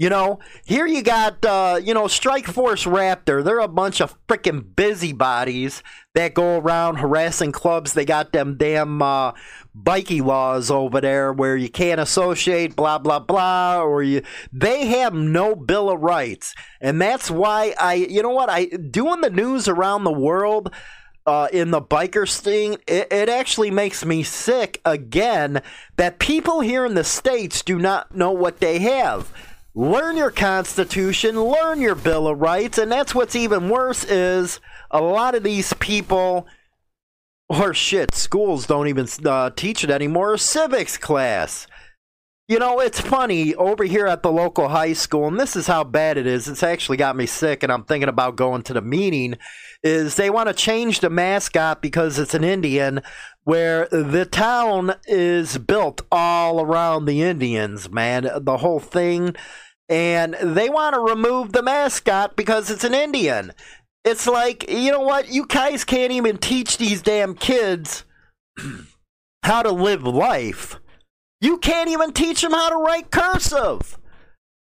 You 0.00 0.08
know, 0.08 0.38
here 0.64 0.86
you 0.86 1.02
got, 1.02 1.44
uh, 1.44 1.78
you 1.84 1.92
know, 1.92 2.06
Strike 2.06 2.46
Force 2.46 2.84
Raptor. 2.84 3.44
They're 3.44 3.58
a 3.58 3.68
bunch 3.68 4.00
of 4.00 4.16
freaking 4.26 4.74
busybodies 4.74 5.82
that 6.14 6.32
go 6.32 6.58
around 6.58 6.96
harassing 6.96 7.52
clubs. 7.52 7.92
They 7.92 8.06
got 8.06 8.32
them 8.32 8.56
damn 8.56 9.02
uh, 9.02 9.32
bikey 9.74 10.22
laws 10.22 10.70
over 10.70 11.02
there 11.02 11.34
where 11.34 11.54
you 11.54 11.68
can't 11.68 12.00
associate, 12.00 12.74
blah 12.74 12.96
blah 12.96 13.18
blah, 13.18 13.82
or 13.82 14.02
you. 14.02 14.22
They 14.50 14.86
have 14.86 15.12
no 15.12 15.54
bill 15.54 15.90
of 15.90 16.00
rights, 16.00 16.54
and 16.80 16.98
that's 16.98 17.30
why 17.30 17.74
I, 17.78 17.92
you 17.92 18.22
know 18.22 18.30
what, 18.30 18.48
I 18.48 18.68
doing 18.68 19.20
the 19.20 19.28
news 19.28 19.68
around 19.68 20.04
the 20.04 20.12
world. 20.12 20.72
Uh, 21.26 21.48
in 21.52 21.70
the 21.70 21.82
biker 21.82 22.26
sting, 22.26 22.78
it, 22.88 23.12
it 23.12 23.28
actually 23.28 23.70
makes 23.70 24.06
me 24.06 24.22
sick 24.22 24.80
again 24.86 25.60
that 25.96 26.18
people 26.18 26.60
here 26.60 26.86
in 26.86 26.94
the 26.94 27.04
States 27.04 27.62
do 27.62 27.78
not 27.78 28.16
know 28.16 28.32
what 28.32 28.58
they 28.58 28.78
have 28.78 29.30
learn 29.74 30.16
your 30.16 30.30
constitution 30.30 31.40
learn 31.40 31.80
your 31.80 31.94
bill 31.94 32.26
of 32.26 32.40
rights 32.40 32.78
and 32.78 32.90
that's 32.90 33.14
what's 33.14 33.36
even 33.36 33.68
worse 33.68 34.04
is 34.04 34.60
a 34.90 35.00
lot 35.00 35.34
of 35.34 35.42
these 35.42 35.72
people 35.74 36.46
or 37.50 37.74
shit 37.74 38.14
schools 38.14 38.66
don't 38.66 38.86
even 38.86 39.08
uh, 39.24 39.50
teach 39.50 39.82
it 39.82 39.90
anymore. 39.90 40.38
Civics 40.38 40.96
class 40.96 41.66
you 42.50 42.58
know 42.58 42.80
it's 42.80 43.00
funny 43.00 43.54
over 43.54 43.84
here 43.84 44.06
at 44.06 44.22
the 44.22 44.32
local 44.32 44.68
high 44.68 44.92
school 44.92 45.28
and 45.28 45.38
this 45.38 45.54
is 45.54 45.66
how 45.66 45.84
bad 45.84 46.18
it 46.18 46.26
is 46.26 46.48
it's 46.48 46.62
actually 46.62 46.96
got 46.96 47.16
me 47.16 47.24
sick 47.24 47.62
and 47.62 47.70
i'm 47.70 47.84
thinking 47.84 48.08
about 48.08 48.36
going 48.36 48.62
to 48.62 48.72
the 48.72 48.82
meeting 48.82 49.36
is 49.82 50.16
they 50.16 50.28
want 50.28 50.48
to 50.48 50.54
change 50.54 51.00
the 51.00 51.08
mascot 51.08 51.80
because 51.80 52.18
it's 52.18 52.34
an 52.34 52.44
indian 52.44 53.00
where 53.44 53.88
the 53.88 54.24
town 54.24 54.94
is 55.06 55.58
built 55.58 56.02
all 56.12 56.60
around 56.60 57.04
the 57.04 57.22
Indians, 57.22 57.90
man. 57.90 58.30
The 58.40 58.58
whole 58.58 58.80
thing. 58.80 59.34
And 59.88 60.34
they 60.34 60.68
want 60.68 60.94
to 60.94 61.00
remove 61.00 61.52
the 61.52 61.62
mascot 61.62 62.36
because 62.36 62.70
it's 62.70 62.84
an 62.84 62.94
Indian. 62.94 63.52
It's 64.04 64.26
like, 64.26 64.70
you 64.70 64.92
know 64.92 65.00
what? 65.00 65.32
You 65.32 65.46
guys 65.46 65.84
can't 65.84 66.12
even 66.12 66.38
teach 66.38 66.78
these 66.78 67.02
damn 67.02 67.34
kids 67.34 68.04
how 69.42 69.62
to 69.62 69.72
live 69.72 70.04
life. 70.04 70.78
You 71.40 71.58
can't 71.58 71.88
even 71.88 72.12
teach 72.12 72.42
them 72.42 72.52
how 72.52 72.68
to 72.68 72.76
write 72.76 73.10
cursive. 73.10 73.98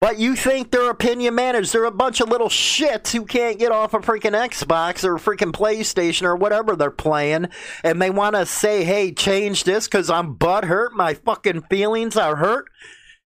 But 0.01 0.19
you 0.19 0.37
think 0.37 0.71
they're 0.71 0.91
opinion 0.91 1.35
managers. 1.35 1.73
They're 1.73 1.85
a 1.85 1.91
bunch 1.91 2.21
of 2.21 2.29
little 2.29 2.51
shits 2.51 3.13
who 3.13 3.25
can't 3.25 3.59
get 3.59 3.73
off 3.73 3.95
a 3.95 4.01
freaking 4.01 4.33
Xbox 4.33 5.03
or 5.03 5.17
a 5.17 5.19
freaking 5.19 5.53
PlayStation 5.53 6.25
or 6.25 6.37
whatever 6.37 6.77
they're 6.77 6.91
playing. 6.91 7.49
And 7.83 8.03
they 8.03 8.11
want 8.11 8.37
to 8.37 8.45
say, 8.45 8.85
hey, 8.85 9.13
change 9.13 9.65
this 9.65 9.87
because 9.87 10.11
I'm 10.11 10.37
butthurt. 10.37 10.93
My 10.93 11.15
fucking 11.15 11.63
feelings 11.71 12.17
are 12.17 12.37
hurt. 12.37 12.67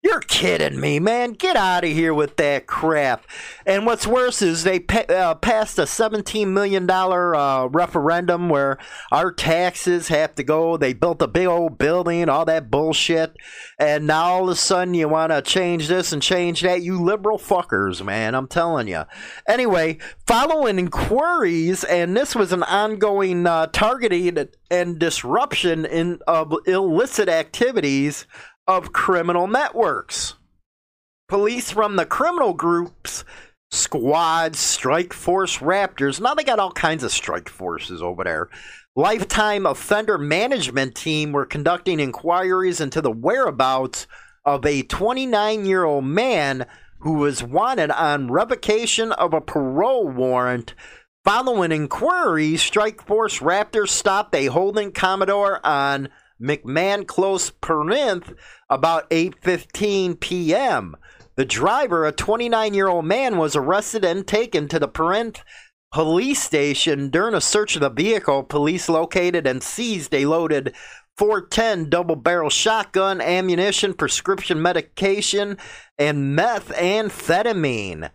You're 0.04 0.20
kidding 0.20 0.78
me, 0.78 1.00
man. 1.00 1.32
Get 1.32 1.56
out 1.56 1.82
of 1.82 1.90
here 1.90 2.12
with 2.12 2.36
that 2.36 2.66
crap. 2.66 3.24
And 3.64 3.86
what's 3.86 4.06
worse 4.06 4.42
is 4.42 4.62
they 4.62 4.78
pa- 4.78 5.06
uh, 5.08 5.34
passed 5.36 5.78
a 5.78 5.84
$17 5.84 6.48
million 6.48 6.88
uh, 6.90 7.68
referendum 7.72 8.50
where 8.50 8.76
our 9.10 9.32
taxes 9.32 10.08
have 10.08 10.34
to 10.34 10.42
go. 10.42 10.76
They 10.76 10.92
built 10.92 11.22
a 11.22 11.26
big 11.26 11.46
old 11.46 11.78
building, 11.78 12.28
all 12.28 12.44
that 12.44 12.70
bullshit. 12.70 13.34
And 13.78 14.06
now 14.06 14.24
all 14.26 14.44
of 14.44 14.50
a 14.50 14.56
sudden 14.56 14.92
you 14.92 15.08
want 15.08 15.32
to 15.32 15.40
change 15.40 15.88
this 15.88 16.12
and 16.12 16.20
change 16.20 16.60
that. 16.60 16.82
You 16.82 17.02
liberal 17.02 17.38
fuckers, 17.38 18.04
man. 18.04 18.34
I'm 18.34 18.46
telling 18.46 18.88
you. 18.88 19.04
Anyway, 19.48 19.96
following 20.26 20.78
inquiries, 20.78 21.82
and 21.82 22.14
this 22.14 22.34
was 22.34 22.52
an 22.52 22.62
ongoing 22.64 23.46
uh, 23.46 23.68
targeting 23.68 24.48
and 24.70 24.98
disruption 24.98 25.86
in, 25.86 26.18
of 26.26 26.52
illicit 26.66 27.30
activities 27.30 28.26
of 28.66 28.92
criminal 28.92 29.46
networks. 29.46 30.34
Police 31.28 31.70
from 31.70 31.96
the 31.96 32.06
criminal 32.06 32.52
groups, 32.52 33.24
squads, 33.70 34.58
strike 34.58 35.12
force 35.12 35.58
raptors, 35.58 36.20
now 36.20 36.34
they 36.34 36.44
got 36.44 36.58
all 36.58 36.72
kinds 36.72 37.02
of 37.02 37.12
strike 37.12 37.48
forces 37.48 38.02
over 38.02 38.24
there. 38.24 38.48
Lifetime 38.96 39.66
offender 39.66 40.18
management 40.18 40.94
team 40.94 41.32
were 41.32 41.46
conducting 41.46 41.98
inquiries 41.98 42.80
into 42.80 43.00
the 43.00 43.10
whereabouts 43.10 44.06
of 44.44 44.64
a 44.64 44.82
29 44.82 45.64
year 45.64 45.84
old 45.84 46.04
man 46.04 46.66
who 47.00 47.14
was 47.14 47.42
wanted 47.42 47.90
on 47.90 48.30
revocation 48.30 49.12
of 49.12 49.34
a 49.34 49.40
parole 49.40 50.08
warrant. 50.08 50.74
Following 51.24 51.72
inquiries, 51.72 52.62
Strike 52.62 53.04
Force 53.04 53.40
Raptors 53.40 53.88
stopped 53.88 54.34
a 54.34 54.46
Holden 54.46 54.92
Commodore 54.92 55.60
on 55.66 56.08
McMahon 56.44 57.06
Close, 57.06 57.50
Perinth, 57.50 58.34
about 58.68 59.08
8:15 59.08 60.20
p.m. 60.20 60.96
The 61.36 61.44
driver, 61.44 62.06
a 62.06 62.12
29-year-old 62.12 63.06
man, 63.06 63.38
was 63.38 63.56
arrested 63.56 64.04
and 64.04 64.26
taken 64.26 64.68
to 64.68 64.78
the 64.78 64.86
Perinth 64.86 65.42
police 65.90 66.42
station. 66.42 67.08
During 67.08 67.34
a 67.34 67.40
search 67.40 67.76
of 67.76 67.80
the 67.80 67.88
vehicle, 67.88 68.42
police 68.42 68.88
located 68.88 69.46
and 69.46 69.62
seized 69.62 70.14
a 70.14 70.26
loaded 70.26 70.74
410 71.16 71.88
double 71.88 72.16
barrel 72.16 72.50
shotgun, 72.50 73.20
ammunition, 73.20 73.94
prescription 73.94 74.60
medication, 74.60 75.56
and 75.98 76.36
methamphetamine. 76.36 78.10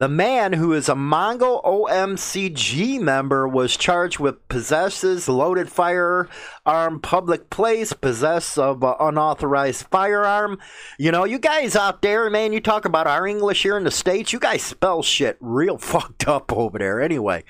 The 0.00 0.08
man, 0.08 0.54
who 0.54 0.72
is 0.72 0.88
a 0.88 0.96
Mongol 0.96 1.62
OMCG 1.64 2.98
member, 3.00 3.46
was 3.46 3.76
charged 3.76 4.18
with 4.18 4.48
possesses 4.48 5.28
loaded 5.28 5.70
firearm 5.70 6.98
public 7.00 7.48
place, 7.48 7.92
possess 7.92 8.58
of 8.58 8.82
uh, 8.82 8.96
unauthorized 8.98 9.86
firearm. 9.86 10.58
You 10.98 11.12
know, 11.12 11.24
you 11.24 11.38
guys 11.38 11.76
out 11.76 12.02
there, 12.02 12.28
man, 12.28 12.52
you 12.52 12.58
talk 12.58 12.84
about 12.84 13.06
our 13.06 13.24
English 13.24 13.62
here 13.62 13.76
in 13.76 13.84
the 13.84 13.92
States, 13.92 14.32
you 14.32 14.40
guys 14.40 14.64
spell 14.64 15.04
shit 15.04 15.36
real 15.40 15.78
fucked 15.78 16.26
up 16.26 16.52
over 16.52 16.76
there 16.76 17.00
anyway. 17.00 17.44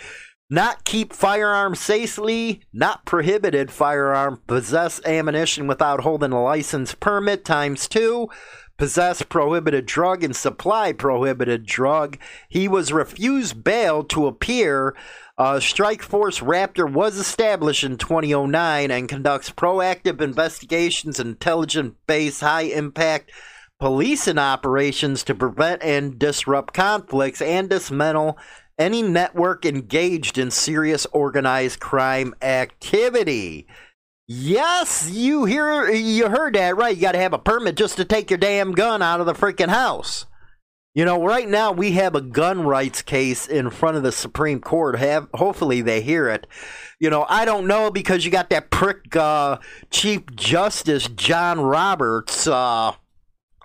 Not 0.51 0.85
keep 0.85 1.15
firearms 1.15 1.81
safely, 1.81 2.61
not 2.75 3.07
prohibited 3.07 3.71
firearm, 3.71 4.43
possess 4.47 5.01
ammunition 5.07 5.67
without 5.67 6.01
holding 6.01 6.33
a 6.33 6.43
license 6.43 6.95
permit 6.95 7.47
times 7.47 7.89
two 7.89 8.29
possess 8.77 9.23
prohibited 9.23 9.87
drug 9.87 10.25
and 10.25 10.35
supply 10.35 10.93
prohibited 10.93 11.67
drug. 11.67 12.19
He 12.49 12.69
was 12.69 12.93
refused 12.93 13.63
bail 13.63 14.05
to 14.05 14.27
appear. 14.27 14.97
Uh, 15.37 15.61
Strike 15.61 16.03
Force 16.03 16.41
Raptor 16.41 16.91
was 16.91 17.17
established 17.17 17.85
in 17.85 17.99
2009 17.99 18.91
and 18.91 19.09
conducts 19.09 19.51
proactive 19.51 20.21
investigations, 20.21 21.21
intelligent 21.21 21.97
based, 22.07 22.41
high 22.41 22.63
impact 22.63 23.31
policing 23.81 24.39
operations 24.39 25.25
to 25.25 25.35
prevent 25.35 25.83
and 25.83 26.19
disrupt 26.19 26.73
conflicts 26.73 27.43
and 27.43 27.69
dismantle 27.69 28.39
any 28.79 29.03
network 29.03 29.65
engaged 29.65 30.39
in 30.39 30.51
serious 30.51 31.07
organized 31.13 31.81
crime 31.81 32.35
activity. 32.43 33.67
Yes, 34.27 35.11
you 35.11 35.45
hear 35.45 35.91
you 35.91 36.29
heard 36.29 36.55
that 36.55 36.77
right. 36.77 36.97
You 36.97 37.03
got 37.03 37.13
to 37.13 37.19
have 37.19 37.35
a 37.35 37.39
permit 37.39 37.77
just 37.77 37.97
to 37.99 38.07
take 38.07 38.31
your 38.31 38.39
damn 38.39 38.73
gun 38.73 39.03
out 39.03 39.21
of 39.21 39.27
the 39.27 39.35
freaking 39.35 39.69
house. 39.69 40.25
You 40.95 41.05
know, 41.05 41.23
right 41.23 41.49
now 41.49 41.73
we 41.73 41.93
have 41.93 42.15
a 42.15 42.21
gun 42.23 42.63
rights 42.63 43.03
case 43.03 43.47
in 43.47 43.69
front 43.69 43.97
of 43.97 44.03
the 44.03 44.13
Supreme 44.13 44.61
Court. 44.61 44.97
Have 44.97 45.29
hopefully 45.35 45.83
they 45.83 46.01
hear 46.01 46.29
it. 46.29 46.47
You 46.99 47.11
know, 47.11 47.27
I 47.29 47.45
don't 47.45 47.67
know 47.67 47.91
because 47.91 48.25
you 48.25 48.31
got 48.31 48.49
that 48.51 48.71
prick 48.71 49.15
uh, 49.15 49.59
Chief 49.91 50.23
Justice 50.35 51.07
John 51.09 51.61
Roberts 51.61 52.47
uh, 52.47 52.93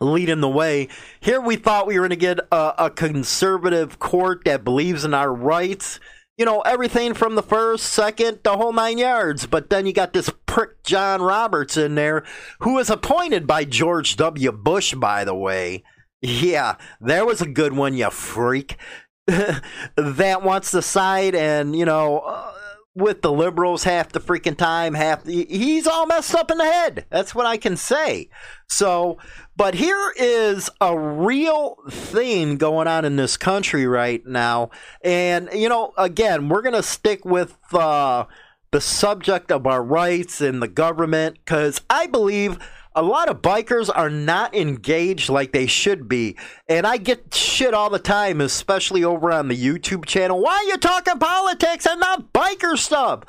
leading 0.01 0.41
the 0.41 0.49
way. 0.49 0.89
Here 1.21 1.39
we 1.39 1.55
thought 1.55 1.87
we 1.87 1.95
were 1.95 2.01
going 2.01 2.09
to 2.09 2.15
get 2.17 2.39
a, 2.51 2.85
a 2.85 2.89
conservative 2.89 3.99
court 3.99 4.41
that 4.43 4.65
believes 4.65 5.05
in 5.05 5.13
our 5.13 5.33
rights 5.33 6.01
you 6.39 6.45
know, 6.45 6.61
everything 6.61 7.13
from 7.13 7.35
the 7.35 7.43
first, 7.43 7.87
second, 7.87 8.39
the 8.43 8.55
whole 8.55 8.71
nine 8.71 8.97
yards. 8.97 9.45
But 9.45 9.69
then 9.69 9.85
you 9.85 9.91
got 9.91 10.13
this 10.13 10.31
prick 10.45 10.81
John 10.83 11.21
Roberts 11.21 11.75
in 11.75 11.95
there, 11.95 12.23
who 12.61 12.75
was 12.75 12.89
appointed 12.89 13.45
by 13.45 13.65
George 13.65 14.15
W. 14.15 14.53
Bush, 14.53 14.93
by 14.93 15.25
the 15.25 15.35
way. 15.35 15.83
Yeah, 16.21 16.77
there 17.01 17.25
was 17.25 17.41
a 17.41 17.47
good 17.47 17.73
one, 17.73 17.93
you 17.93 18.09
freak. 18.09 18.77
that 19.27 20.41
wants 20.41 20.71
to 20.71 20.81
side 20.81 21.35
and, 21.35 21.75
you 21.75 21.83
know, 21.83 22.19
uh, 22.19 22.53
with 22.95 23.21
the 23.21 23.31
liberals 23.31 23.83
half 23.83 24.11
the 24.11 24.19
freaking 24.19 24.57
time, 24.57 24.93
half 24.93 25.23
the, 25.23 25.45
he's 25.45 25.87
all 25.87 26.05
messed 26.05 26.35
up 26.35 26.51
in 26.51 26.57
the 26.57 26.65
head. 26.65 27.05
That's 27.09 27.33
what 27.33 27.45
I 27.45 27.57
can 27.57 27.77
say. 27.77 28.29
So, 28.67 29.17
but 29.55 29.75
here 29.75 30.13
is 30.17 30.69
a 30.81 30.97
real 30.97 31.77
thing 31.89 32.57
going 32.57 32.87
on 32.87 33.05
in 33.05 33.15
this 33.15 33.37
country 33.37 33.85
right 33.85 34.25
now. 34.25 34.71
And, 35.03 35.49
you 35.53 35.69
know, 35.69 35.93
again, 35.97 36.49
we're 36.49 36.61
going 36.61 36.75
to 36.75 36.83
stick 36.83 37.23
with 37.25 37.57
uh, 37.73 38.25
the 38.71 38.81
subject 38.81 39.51
of 39.51 39.65
our 39.65 39.83
rights 39.83 40.41
and 40.41 40.61
the 40.61 40.67
government 40.67 41.37
because 41.43 41.81
I 41.89 42.07
believe 42.07 42.59
a 42.95 43.01
lot 43.01 43.29
of 43.29 43.41
bikers 43.41 43.89
are 43.93 44.09
not 44.09 44.55
engaged 44.55 45.29
like 45.29 45.51
they 45.51 45.67
should 45.67 46.09
be. 46.09 46.35
And 46.67 46.87
I 46.87 46.97
get 46.97 47.33
shit 47.33 47.73
all 47.73 47.89
the 47.89 47.99
time, 47.99 48.41
especially 48.41 49.03
over 49.03 49.31
on 49.31 49.47
the 49.47 49.57
YouTube 49.57 50.05
channel. 50.05 50.41
Why 50.41 50.53
are 50.53 50.63
you 50.63 50.77
talking 50.77 51.19
politics 51.19 51.85
and 51.85 51.99
not 51.99 52.33
biker 52.33 52.77
stuff? 52.77 53.23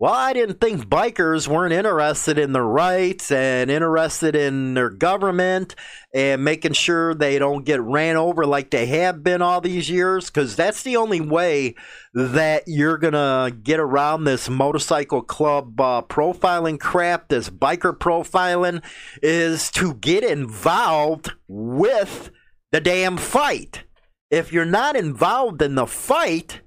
Well, 0.00 0.14
I 0.14 0.32
didn't 0.32 0.62
think 0.62 0.86
bikers 0.86 1.46
weren't 1.46 1.74
interested 1.74 2.38
in 2.38 2.54
their 2.54 2.64
rights 2.64 3.30
and 3.30 3.70
interested 3.70 4.34
in 4.34 4.72
their 4.72 4.88
government 4.88 5.74
and 6.14 6.42
making 6.42 6.72
sure 6.72 7.14
they 7.14 7.38
don't 7.38 7.66
get 7.66 7.82
ran 7.82 8.16
over 8.16 8.46
like 8.46 8.70
they 8.70 8.86
have 8.86 9.22
been 9.22 9.42
all 9.42 9.60
these 9.60 9.90
years, 9.90 10.30
because 10.30 10.56
that's 10.56 10.84
the 10.84 10.96
only 10.96 11.20
way 11.20 11.74
that 12.14 12.62
you're 12.66 12.96
going 12.96 13.12
to 13.12 13.54
get 13.62 13.78
around 13.78 14.24
this 14.24 14.48
motorcycle 14.48 15.20
club 15.20 15.78
uh, 15.78 16.00
profiling 16.00 16.80
crap, 16.80 17.28
this 17.28 17.50
biker 17.50 17.92
profiling, 17.92 18.82
is 19.22 19.70
to 19.72 19.92
get 19.92 20.24
involved 20.24 21.32
with 21.46 22.30
the 22.72 22.80
damn 22.80 23.18
fight. 23.18 23.84
If 24.30 24.50
you're 24.50 24.64
not 24.64 24.96
involved 24.96 25.60
in 25.60 25.74
the 25.74 25.86
fight, 25.86 26.62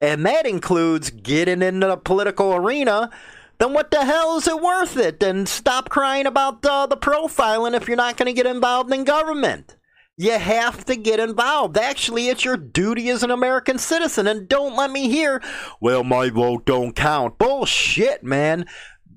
and 0.00 0.24
that 0.26 0.46
includes 0.46 1.10
getting 1.10 1.62
into 1.62 1.86
the 1.86 1.96
political 1.96 2.54
arena, 2.54 3.10
then 3.58 3.72
what 3.72 3.90
the 3.90 4.04
hell 4.04 4.36
is 4.36 4.46
it 4.46 4.60
worth 4.60 4.96
it? 4.96 5.22
And 5.22 5.48
stop 5.48 5.88
crying 5.88 6.26
about 6.26 6.64
uh, 6.64 6.86
the 6.86 6.96
profiling 6.96 7.74
if 7.74 7.88
you're 7.88 7.96
not 7.96 8.16
going 8.16 8.26
to 8.26 8.32
get 8.32 8.46
involved 8.46 8.92
in 8.92 9.04
government. 9.04 9.76
You 10.18 10.38
have 10.38 10.84
to 10.86 10.96
get 10.96 11.20
involved. 11.20 11.76
Actually, 11.76 12.28
it's 12.28 12.44
your 12.44 12.56
duty 12.56 13.10
as 13.10 13.22
an 13.22 13.30
American 13.30 13.78
citizen. 13.78 14.26
And 14.26 14.48
don't 14.48 14.76
let 14.76 14.90
me 14.90 15.10
hear, 15.10 15.42
well, 15.80 16.04
my 16.04 16.30
vote 16.30 16.64
don't 16.64 16.96
count. 16.96 17.38
Bullshit, 17.38 18.22
man 18.22 18.66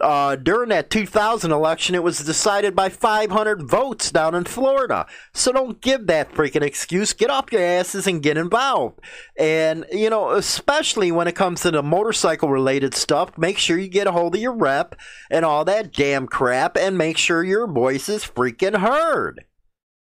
uh, 0.02 0.36
during 0.36 0.70
that 0.70 0.90
2000 0.90 1.52
election, 1.52 1.96
it 1.96 2.04
was 2.04 2.20
decided 2.20 2.76
by 2.76 2.90
500 2.90 3.68
votes 3.70 4.12
down 4.12 4.36
in 4.36 4.46
Florida. 4.46 5.06
So 5.34 5.52
don't 5.52 5.82
give 5.82 6.08
that 6.08 6.34
freaking 6.34 6.62
excuse. 6.62 7.14
Get 7.14 7.30
off 7.30 7.52
your 7.52 7.62
asses 7.62 8.08
and 8.08 8.24
get 8.24 8.38
involved. 8.38 9.00
And, 9.38 9.86
you 9.92 10.10
know, 10.10 10.32
especially 10.32 11.12
when 11.12 11.28
it 11.28 11.36
comes 11.36 11.62
to 11.62 11.72
the 11.72 11.84
motorcycle 11.84 12.50
related 12.50 12.94
stuff, 12.94 13.38
make 13.38 13.58
sure 13.58 13.78
you 13.78 13.88
get 13.88 14.08
a 14.08 14.12
hold 14.12 14.36
of 14.36 14.42
your 14.42 14.56
rep 14.56 14.96
and 15.30 15.46
all 15.46 15.66
that 15.66 15.94
damn 15.94 16.28
crap 16.28 16.78
and 16.78 16.98
make 16.98 17.18
sure 17.18 17.44
your 17.44 17.68
voice 17.68 18.10
is 18.10 18.24
freaking 18.24 18.80
heard. 18.80 19.46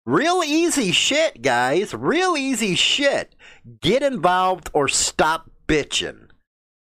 Real 0.06 0.42
easy 0.44 0.92
shit, 0.92 1.42
guys. 1.42 1.94
Real 1.94 2.36
easy 2.36 2.76
shit. 2.76 3.36
Get 3.82 4.02
involved 4.02 4.70
or 4.74 4.88
stop 4.88 5.52
bitching. 5.68 6.30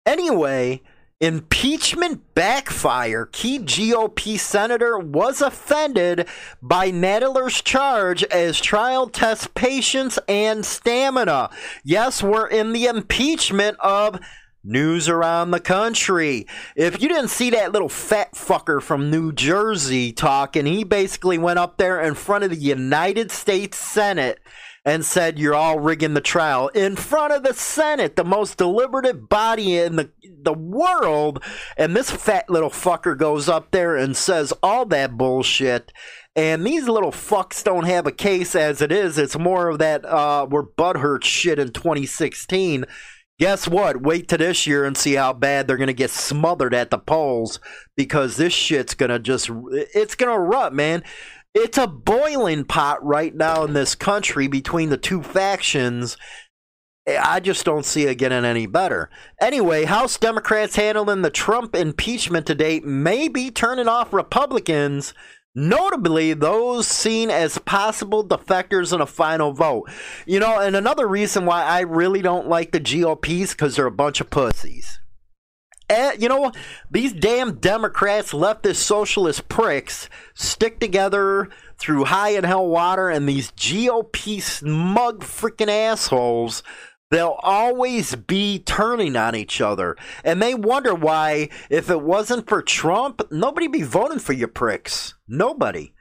Anyway, 0.05 0.81
Impeachment 1.21 2.34
backfire. 2.34 3.27
Key 3.27 3.60
GOP 3.60 4.39
senator 4.39 4.97
was 4.97 5.39
offended 5.39 6.27
by 6.63 6.89
Nadler's 6.89 7.62
charge 7.62 8.23
as 8.23 8.60
trial 8.60 9.07
tests 9.07 9.47
patience 9.53 10.17
and 10.27 10.65
stamina. 10.65 11.51
Yes, 11.84 12.23
we're 12.23 12.47
in 12.47 12.73
the 12.73 12.88
impeachment 12.88 13.77
of 13.81 14.19
news 14.63 15.07
around 15.07 15.51
the 15.51 15.60
country. 15.60 16.47
If 16.75 16.99
you 16.99 17.07
didn't 17.07 17.29
see 17.29 17.51
that 17.51 17.71
little 17.71 17.89
fat 17.89 18.34
fucker 18.34 18.81
from 18.81 19.12
New 19.12 19.31
Jersey 19.31 20.12
talking, 20.12 20.65
he 20.65 20.84
basically 20.84 21.38
went 21.38 21.60
up 21.60 21.77
there 21.77 22.01
in 22.01 22.15
front 22.15 22.45
of 22.45 22.49
the 22.49 22.55
United 22.55 23.29
States 23.29 23.77
Senate 23.77 24.39
and 24.84 25.06
said 25.06 25.38
you're 25.38 25.56
all 25.56 25.80
rigging 25.80 26.13
the 26.13 26.22
trial 26.22 26.70
in 26.70 26.96
front 26.96 27.34
of 27.34 27.44
the 27.44 27.54
Senate, 27.54 28.15
the 28.15 28.24
most 28.24 28.58
deliberative 28.58 29.30
body 29.30 29.78
in 29.78 29.96
the 29.96 30.12
the 30.44 30.54
world. 30.54 31.44
And 31.78 31.96
this 31.96 32.12
fat 32.12 32.50
little 32.50 32.70
fucker 32.70 33.17
goes 33.17 33.48
up 33.48 33.72
there 33.72 33.96
and 33.96 34.15
says 34.17 34.54
all 34.63 34.86
that 34.88 35.17
bullshit. 35.17 35.91
And 36.36 36.65
these 36.65 36.88
little 36.88 37.12
fucks 37.12 37.63
don't 37.63 37.86
have 37.86 38.08
a 38.08 38.12
case 38.12 38.56
as 38.56 38.82
it 38.82 38.91
is. 38.91 39.17
It's 39.17 39.38
more 39.38 39.70
of 39.70 39.80
that 39.80 40.06
uh, 40.06 40.48
we're 40.50 40.65
butthurt 40.65 41.24
shit 41.24 41.60
in 41.60 41.72
2016. 41.72 42.86
Guess 43.39 43.67
what? 43.67 44.02
Wait 44.02 44.28
to 44.30 44.38
this 44.38 44.67
year 44.67 44.86
and 44.86 44.96
see 44.96 45.15
how 45.15 45.34
bad 45.34 45.67
they're 45.67 45.78
going 45.78 45.88
to 45.88 45.94
get 45.94 46.12
smothered 46.12 46.76
at 46.76 46.91
the 46.91 47.00
polls 47.00 47.60
because 47.98 48.38
this 48.38 48.54
shit's 48.54 48.94
going 48.94 49.10
to 49.10 49.20
just, 49.20 49.50
it's 49.72 50.15
going 50.15 50.30
to 50.30 50.36
erupt, 50.36 50.76
man. 50.76 51.04
It's 51.53 51.77
a 51.77 51.87
boiling 51.87 52.63
pot 52.63 53.03
right 53.03 53.35
now 53.35 53.65
in 53.65 53.73
this 53.73 53.93
country 53.93 54.47
between 54.47 54.89
the 54.89 54.97
two 54.97 55.21
factions. 55.21 56.15
I 57.07 57.41
just 57.41 57.65
don't 57.65 57.85
see 57.85 58.03
it 58.03 58.15
getting 58.15 58.45
any 58.45 58.67
better. 58.67 59.09
Anyway, 59.41 59.85
House 59.85 60.17
Democrats 60.17 60.77
handling 60.77 61.23
the 61.23 61.29
Trump 61.29 61.75
impeachment 61.75 62.45
to 62.45 62.55
date 62.55 62.85
may 62.85 63.27
be 63.27 63.51
turning 63.51 63.89
off 63.89 64.13
Republicans, 64.13 65.13
notably 65.53 66.33
those 66.33 66.87
seen 66.87 67.29
as 67.29 67.57
possible 67.57 68.25
defectors 68.25 68.93
in 68.93 69.01
a 69.01 69.05
final 69.05 69.51
vote. 69.51 69.89
You 70.25 70.39
know, 70.39 70.57
and 70.57 70.75
another 70.75 71.07
reason 71.07 71.45
why 71.45 71.63
I 71.63 71.81
really 71.81 72.21
don't 72.21 72.47
like 72.47 72.71
the 72.71 72.79
GOPs 72.79 73.51
because 73.51 73.75
they're 73.75 73.87
a 73.87 73.91
bunch 73.91 74.21
of 74.21 74.29
pussies. 74.29 75.00
Eh, 75.91 76.15
you 76.19 76.30
know, 76.30 76.54
these 76.89 77.12
damn 77.12 77.56
Democrats, 77.56 78.32
leftist 78.32 78.77
socialist 78.77 79.49
pricks, 79.49 80.08
stick 80.34 80.80
together 80.80 81.49
through 81.77 82.06
high 82.06 82.30
and 82.30 82.45
hell 82.45 82.65
water, 82.65 83.10
and 83.10 83.27
these 83.27 83.51
GOP 83.51 84.41
smug 84.41 85.21
freaking 85.21 85.67
assholes, 85.67 86.63
they'll 87.10 87.38
always 87.43 88.15
be 88.15 88.60
turning 88.60 89.17
on 89.17 89.36
each 89.36 89.60
other. 89.60 89.97
And 90.23 90.41
they 90.41 90.54
wonder 90.56 90.95
why, 90.95 91.49
if 91.69 91.89
it 91.89 92.01
wasn't 92.01 92.47
for 92.47 92.62
Trump, 92.62 93.21
nobody'd 93.30 93.73
be 93.73 93.84
voting 93.84 94.19
for 94.19 94.32
you 94.32 94.47
pricks. 94.47 95.15
Nobody. 95.27 95.93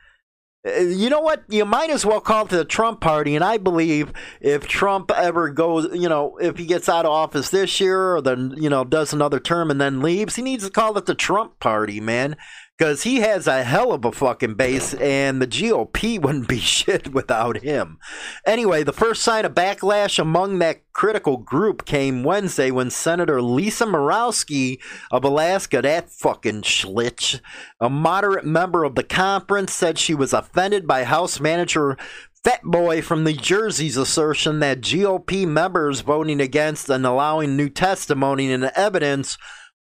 Uh, 0.67 0.81
you 0.81 1.09
know 1.09 1.21
what? 1.21 1.43
You 1.49 1.65
might 1.65 1.91
as 1.91 2.05
well 2.05 2.21
call 2.21 2.45
it 2.45 2.51
the 2.51 2.65
Trump 2.65 3.01
party. 3.01 3.35
And 3.35 3.45
I 3.45 3.57
believe 3.57 4.13
if 4.41 4.67
Trump 4.67 5.11
ever 5.11 5.49
goes, 5.49 5.89
you 5.95 6.09
know, 6.09 6.37
if 6.39 6.59
he 6.59 6.67
gets 6.67 6.89
out 6.89 7.07
of 7.07 7.13
office 7.13 7.51
this 7.51 7.81
year 7.81 8.17
or 8.17 8.21
then, 8.21 8.55
you 8.57 8.69
know, 8.69 8.85
does 8.85 9.13
another 9.13 9.41
term 9.41 9.71
and 9.71 9.81
then 9.81 10.03
leaves, 10.03 10.37
he 10.37 10.43
needs 10.43 10.65
to 10.65 10.71
call 10.71 10.99
it 10.99 11.07
the 11.07 11.15
Trump 11.15 11.59
party, 11.61 12.01
man 12.01 12.37
because 12.81 13.03
he 13.03 13.17
has 13.17 13.47
a 13.47 13.63
hell 13.63 13.93
of 13.93 14.07
a 14.07 14.11
fucking 14.11 14.55
base, 14.55 14.95
and 14.95 15.43
the 15.43 15.47
GOP 15.47 16.19
wouldn't 16.23 16.49
be 16.49 16.59
shit 16.59 17.13
without 17.13 17.59
him. 17.59 17.99
Anyway, 18.47 18.83
the 18.83 18.91
first 18.91 19.23
sign 19.23 19.45
of 19.45 19.53
backlash 19.53 20.19
among 20.19 20.61
that 20.61 20.81
critical 20.95 21.37
group 21.37 21.85
came 21.85 22.25
Wednesday 22.25 22.71
when 22.71 22.89
Senator 22.89 23.43
Lisa 23.43 23.85
Murkowski 23.85 24.79
of 25.11 25.25
Alaska, 25.25 25.83
that 25.83 26.09
fucking 26.09 26.63
schlitch, 26.63 27.43
a 27.83 27.91
moderate 27.91 28.47
member 28.47 28.85
of 28.85 28.95
the 28.95 29.05
conference, 29.05 29.75
said 29.75 29.99
she 29.99 30.15
was 30.15 30.33
offended 30.33 30.87
by 30.87 31.05
House 31.05 31.39
Manager 31.39 31.99
Fat 32.43 32.63
Boy 32.63 33.03
from 33.03 33.23
New 33.23 33.35
Jersey's 33.35 33.99
assertion 33.99 34.61
that 34.61 34.81
GOP 34.81 35.47
members 35.47 36.01
voting 36.01 36.41
against 36.41 36.89
and 36.89 37.05
allowing 37.05 37.59
new 37.59 37.69
testimony 37.69 38.51
and 38.51 38.65
evidence 38.75 39.37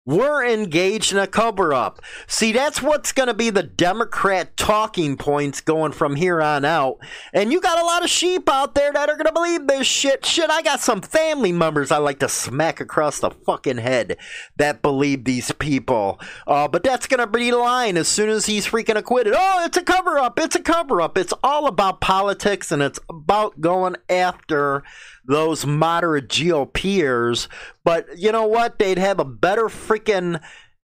we're 0.09 0.43
engaged 0.43 1.13
in 1.13 1.19
a 1.19 1.27
cover 1.27 1.75
up. 1.75 2.01
See, 2.27 2.51
that's 2.51 2.81
what's 2.81 3.13
going 3.13 3.27
to 3.27 3.35
be 3.35 3.51
the 3.51 3.63
Democrat 3.63 4.57
talking 4.57 5.19
points 5.19 5.61
going 5.61 5.93
from 5.93 6.17
here 6.17 6.41
on 6.41 6.65
out. 6.65 6.97
And 7.35 7.53
you 7.53 7.61
got 7.61 7.79
a 7.79 7.85
lot 7.85 8.03
of 8.03 8.09
sheep 8.09 8.49
out 8.49 8.75
there 8.75 8.91
that 8.91 9.11
are 9.11 9.17
going 9.17 9.27
to 9.27 9.33
believe 9.33 9.67
this 9.67 9.87
shit. 9.87 10.25
Shit, 10.25 10.49
I 10.49 10.63
got 10.63 10.81
some 10.81 11.03
family 11.03 11.53
members 11.53 11.93
I 11.93 11.99
like 11.99 12.21
to 12.21 12.29
smack 12.31 12.81
across 12.81 13.19
the 13.19 13.31
fucking 13.31 13.77
head 13.77 14.17
that 14.57 14.81
believe 14.81 15.25
these 15.25 15.53
people. 15.53 16.19
Uh, 16.47 16.67
but 16.69 16.83
that's 16.83 17.07
going 17.07 17.21
to 17.21 17.27
be 17.27 17.51
the 17.51 17.59
line 17.59 17.99
as 17.99 18.09
soon 18.09 18.31
as 18.31 18.47
he's 18.47 18.67
freaking 18.67 18.97
acquitted. 18.97 19.35
Oh, 19.37 19.63
it's 19.67 19.77
a 19.77 19.83
cover 19.83 20.19
up. 20.19 20.39
It's 20.39 20.57
a 20.57 20.63
cover 20.63 21.03
up. 21.03 21.19
It's 21.19 21.35
all 21.45 21.67
about 21.67 22.01
politics 22.01 22.73
and 22.73 22.81
it's 22.81 22.99
about 23.29 23.61
going 23.61 23.95
after 24.09 24.83
those 25.27 25.67
moderate 25.67 26.29
GOPers. 26.29 27.47
But 27.85 28.19
you 28.19 28.33
know 28.33 28.47
what? 28.47 28.79
They'd 28.79 28.97
have 28.97 29.21
a 29.21 29.25
better 29.27 29.65
freaking 29.65 30.41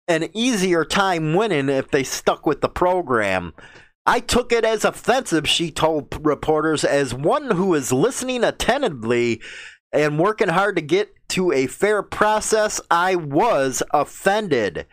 an 0.10 0.30
easier 0.34 0.84
time 0.84 1.34
winning 1.34 1.70
if 1.70 1.90
they 1.92 2.04
stuck 2.04 2.46
with 2.46 2.60
the 2.60 2.68
program. 2.68 3.54
I 4.06 4.20
took 4.20 4.52
it 4.52 4.66
as 4.66 4.84
offensive, 4.84 5.48
she 5.48 5.72
told 5.72 6.26
reporters, 6.26 6.84
as 6.84 7.14
one 7.14 7.52
who 7.52 7.74
is 7.74 7.94
listening 7.94 8.44
attentively 8.44 9.42
and 9.94 10.20
working 10.20 10.50
hard 10.50 10.76
to 10.76 10.82
get 10.82 11.16
to 11.30 11.54
a 11.54 11.68
fair 11.68 12.04
process. 12.04 12.82
I 12.92 13.16
was 13.16 13.82
offended. 13.94 14.88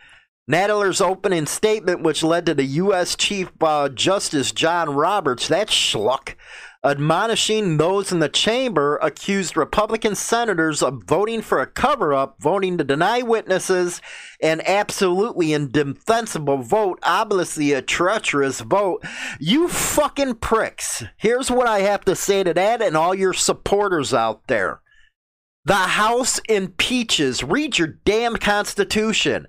Nadler's 0.49 0.99
opening 0.99 1.45
statement, 1.45 2.03
which 2.03 2.23
led 2.23 2.45
to 2.45 2.53
the 2.53 2.65
U.S. 2.65 3.15
Chief 3.15 3.49
uh, 3.61 3.89
Justice 3.89 4.51
John 4.51 4.89
Roberts, 4.89 5.47
that 5.47 5.69
schluck, 5.69 6.35
admonishing 6.83 7.77
those 7.77 8.11
in 8.11 8.19
the 8.19 8.29
chamber 8.29 8.97
accused 8.97 9.55
Republican 9.55 10.15
senators 10.15 10.83
of 10.83 11.03
voting 11.03 11.41
for 11.41 11.61
a 11.61 11.67
cover 11.67 12.13
up, 12.13 12.41
voting 12.41 12.77
to 12.77 12.83
deny 12.83 13.21
witnesses, 13.21 14.01
an 14.41 14.61
absolutely 14.65 15.53
indefensible 15.53 16.57
vote, 16.57 16.99
obviously 17.03 17.71
a 17.71 17.81
treacherous 17.81 18.59
vote. 18.61 19.03
You 19.39 19.69
fucking 19.69 20.35
pricks. 20.35 21.03
Here's 21.17 21.49
what 21.49 21.67
I 21.67 21.79
have 21.79 22.03
to 22.05 22.15
say 22.15 22.43
to 22.43 22.53
that 22.53 22.81
and 22.81 22.97
all 22.97 23.15
your 23.15 23.33
supporters 23.33 24.13
out 24.13 24.47
there. 24.47 24.81
The 25.65 25.75
House 25.75 26.39
impeaches. 26.49 27.41
Read 27.41 27.77
your 27.77 27.87
damn 27.87 28.35
Constitution. 28.35 29.47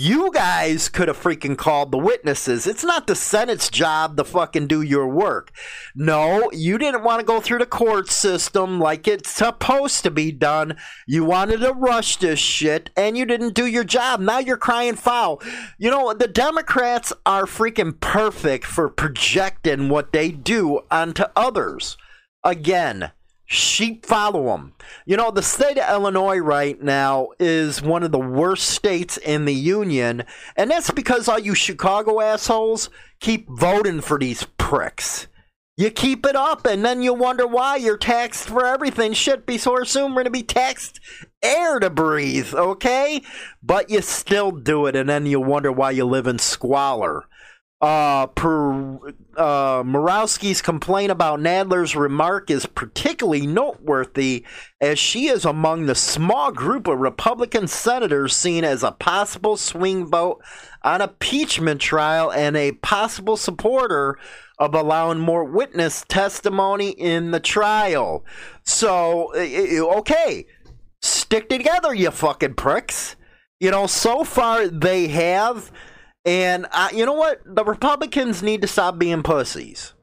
You 0.00 0.30
guys 0.32 0.88
could 0.88 1.08
have 1.08 1.20
freaking 1.20 1.58
called 1.58 1.90
the 1.90 1.98
witnesses. 1.98 2.68
It's 2.68 2.84
not 2.84 3.08
the 3.08 3.16
Senate's 3.16 3.68
job 3.68 4.16
to 4.16 4.22
fucking 4.22 4.68
do 4.68 4.80
your 4.80 5.08
work. 5.08 5.50
No, 5.92 6.52
you 6.52 6.78
didn't 6.78 7.02
want 7.02 7.18
to 7.18 7.26
go 7.26 7.40
through 7.40 7.58
the 7.58 7.66
court 7.66 8.08
system 8.08 8.78
like 8.78 9.08
it's 9.08 9.28
supposed 9.28 10.04
to 10.04 10.12
be 10.12 10.30
done. 10.30 10.76
You 11.08 11.24
wanted 11.24 11.58
to 11.62 11.72
rush 11.72 12.18
this 12.18 12.38
shit 12.38 12.90
and 12.96 13.18
you 13.18 13.26
didn't 13.26 13.54
do 13.54 13.66
your 13.66 13.82
job. 13.82 14.20
Now 14.20 14.38
you're 14.38 14.56
crying 14.56 14.94
foul. 14.94 15.42
You 15.78 15.90
know, 15.90 16.14
the 16.14 16.28
Democrats 16.28 17.12
are 17.26 17.46
freaking 17.46 17.98
perfect 17.98 18.66
for 18.66 18.88
projecting 18.88 19.88
what 19.88 20.12
they 20.12 20.30
do 20.30 20.82
onto 20.92 21.24
others. 21.34 21.96
Again, 22.44 23.10
sheep 23.48 24.04
follow 24.04 24.44
them. 24.44 24.74
You 25.06 25.16
know, 25.16 25.30
the 25.30 25.42
state 25.42 25.78
of 25.78 25.90
Illinois 25.90 26.38
right 26.38 26.80
now 26.80 27.30
is 27.40 27.82
one 27.82 28.02
of 28.02 28.12
the 28.12 28.18
worst 28.18 28.66
states 28.68 29.16
in 29.16 29.46
the 29.46 29.54
union, 29.54 30.24
and 30.54 30.70
that's 30.70 30.90
because 30.90 31.28
all 31.28 31.38
you 31.38 31.54
Chicago 31.54 32.20
assholes 32.20 32.90
keep 33.20 33.48
voting 33.48 34.02
for 34.02 34.18
these 34.18 34.44
pricks. 34.58 35.26
You 35.78 35.90
keep 35.90 36.26
it 36.26 36.36
up, 36.36 36.66
and 36.66 36.84
then 36.84 37.02
you 37.02 37.14
wonder 37.14 37.46
why 37.46 37.76
you're 37.76 37.96
taxed 37.96 38.48
for 38.48 38.66
everything. 38.66 39.14
Shit, 39.14 39.46
be 39.46 39.56
so 39.56 39.82
soon 39.84 40.14
we're 40.14 40.24
gonna 40.24 40.30
be 40.30 40.42
taxed 40.42 41.00
air 41.42 41.78
to 41.78 41.88
breathe, 41.88 42.52
okay? 42.52 43.22
But 43.62 43.88
you 43.88 44.02
still 44.02 44.50
do 44.50 44.86
it, 44.86 44.94
and 44.94 45.08
then 45.08 45.24
you 45.24 45.40
wonder 45.40 45.72
why 45.72 45.92
you 45.92 46.04
live 46.04 46.26
in 46.26 46.38
squalor. 46.38 47.26
Uh, 47.80 48.26
per, 48.26 48.72
uh, 49.36 49.84
Morawski's 49.84 50.60
complaint 50.60 51.12
about 51.12 51.38
Nadler's 51.38 51.94
remark 51.94 52.50
is 52.50 52.66
particularly 52.66 53.46
noteworthy 53.46 54.44
as 54.80 54.98
she 54.98 55.28
is 55.28 55.44
among 55.44 55.86
the 55.86 55.94
small 55.94 56.50
group 56.50 56.88
of 56.88 56.98
Republican 56.98 57.68
senators 57.68 58.34
seen 58.34 58.64
as 58.64 58.82
a 58.82 58.90
possible 58.90 59.56
swing 59.56 60.06
vote 60.06 60.42
on 60.82 61.00
impeachment 61.00 61.80
trial 61.80 62.32
and 62.32 62.56
a 62.56 62.72
possible 62.72 63.36
supporter 63.36 64.18
of 64.58 64.74
allowing 64.74 65.20
more 65.20 65.44
witness 65.44 66.04
testimony 66.08 66.90
in 66.90 67.30
the 67.30 67.38
trial. 67.38 68.24
So, 68.64 69.32
okay, 69.36 70.46
stick 71.00 71.48
together, 71.48 71.94
you 71.94 72.10
fucking 72.10 72.54
pricks. 72.54 73.14
You 73.60 73.70
know, 73.70 73.86
so 73.86 74.24
far 74.24 74.66
they 74.66 75.08
have 75.08 75.70
and 76.28 76.66
uh, 76.72 76.90
you 76.92 77.06
know 77.06 77.14
what? 77.14 77.40
The 77.46 77.64
Republicans 77.64 78.42
need 78.42 78.60
to 78.60 78.68
stop 78.68 78.98
being 78.98 79.22
pussies. 79.22 79.94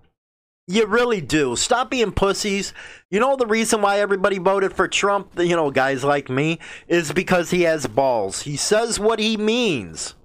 You 0.67 0.87
really 0.87 1.21
do. 1.21 1.55
Stop 1.55 1.91
being 1.91 2.11
pussies. 2.11 2.73
You 3.11 3.19
know 3.19 3.35
the 3.35 3.45
reason 3.45 3.83
why 3.83 3.99
everybody 3.99 4.39
voted 4.39 4.73
for 4.73 4.87
Trump, 4.87 5.33
you 5.37 5.55
know, 5.55 5.69
guys 5.69 6.03
like 6.03 6.27
me, 6.27 6.57
is 6.87 7.13
because 7.13 7.51
he 7.51 7.61
has 7.61 7.85
balls. 7.85 8.41
He 8.41 8.57
says 8.57 8.99
what 8.99 9.19
he 9.19 9.37
means 9.37 10.15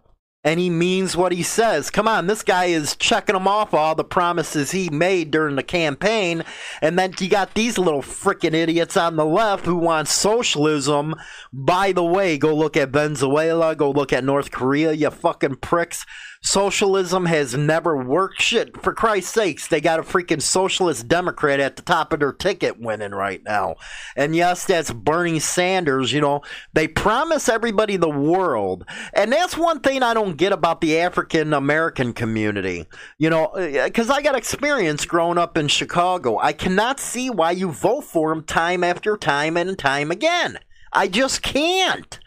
and 0.43 0.59
he 0.59 0.71
means 0.71 1.17
what 1.17 1.33
he 1.33 1.43
says. 1.43 1.91
Come 1.91 2.09
on, 2.09 2.27
this 2.27 2.43
guy 2.43 2.67
is 2.67 2.97
checking 2.97 3.35
them 3.35 3.47
off 3.47 3.75
all 3.75 3.95
the 3.95 4.05
promises 4.05 4.71
he 4.71 4.89
made 4.89 5.31
during 5.31 5.57
the 5.57 5.63
campaign. 5.63 6.45
And 6.81 6.99
then 6.99 7.13
you 7.19 7.29
got 7.29 7.55
these 7.55 7.77
little 7.77 8.01
freaking 8.01 8.55
idiots 8.55 8.97
on 8.97 9.17
the 9.17 9.27
left 9.27 9.67
who 9.67 9.77
want 9.77 10.09
socialism. 10.09 11.15
By 11.53 11.93
the 11.93 12.05
way, 12.05 12.39
go 12.39 12.55
look 12.55 12.77
at 12.77 12.89
Venezuela, 12.89 13.77
go 13.77 13.91
look 13.91 14.13
at 14.15 14.25
North 14.25 14.51
Korea, 14.51 14.93
you 14.93 15.11
fucking 15.11 15.57
pricks. 15.57 16.07
Socialism 16.43 17.27
has 17.27 17.55
never 17.55 18.03
worked. 18.03 18.41
Shit, 18.41 18.83
for 18.83 18.95
Christ's 18.95 19.35
sakes, 19.35 19.69
they 19.69 19.81
got 19.81 20.01
a 20.01 20.03
freaking 20.03 20.41
socialist 20.41 21.07
Democrat 21.07 21.61
at 21.61 21.77
the 21.77 21.83
top 21.83 22.15
of 22.15 22.21
their 22.21 22.33
ticket 22.33 22.81
winning 22.81 23.11
right 23.11 23.43
now. 23.45 23.75
And 24.17 24.35
yes, 24.35 24.65
that's 24.65 24.91
Bernie 24.91 25.39
Sanders. 25.39 26.15
You 26.15 26.23
know, 26.23 26.41
they 26.73 26.89
promise 26.89 27.51
everybody 27.51 27.99
the 27.99 28.09
world. 28.09 28.87
And 29.13 29.31
that's 29.31 29.59
one 29.59 29.81
thing 29.81 30.03
I 30.03 30.15
don't 30.15 30.39
get 30.39 30.53
about 30.53 30.81
the 30.81 30.99
African 30.99 31.53
American 31.53 32.15
community. 32.15 32.87
You 33.19 33.29
know, 33.29 33.49
eh, 33.49 33.85
because 33.85 34.09
I 34.09 34.23
got 34.23 34.35
experience 34.35 35.05
growing 35.05 35.37
up 35.37 35.59
in 35.59 35.69
Chicago. 35.69 36.39
I 36.39 36.55
cannot 36.55 37.01
see 37.01 37.29
why 37.29 37.51
you 37.51 37.71
vote 37.71 38.05
for 38.05 38.35
them 38.35 38.45
time 38.45 38.83
after 38.83 39.19
time 39.19 39.59
and 39.59 39.79
time 39.79 40.11
again. 40.11 40.59
I 40.91 41.07
just 41.07 41.43
can't. 41.43 42.19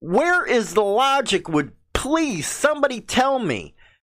Where 0.00 0.44
is 0.44 0.74
the 0.74 0.82
logic 0.82 1.48
with 1.48 1.72
please, 2.04 2.46
somebody 2.46 3.00
tell 3.00 3.38
me. 3.38 3.74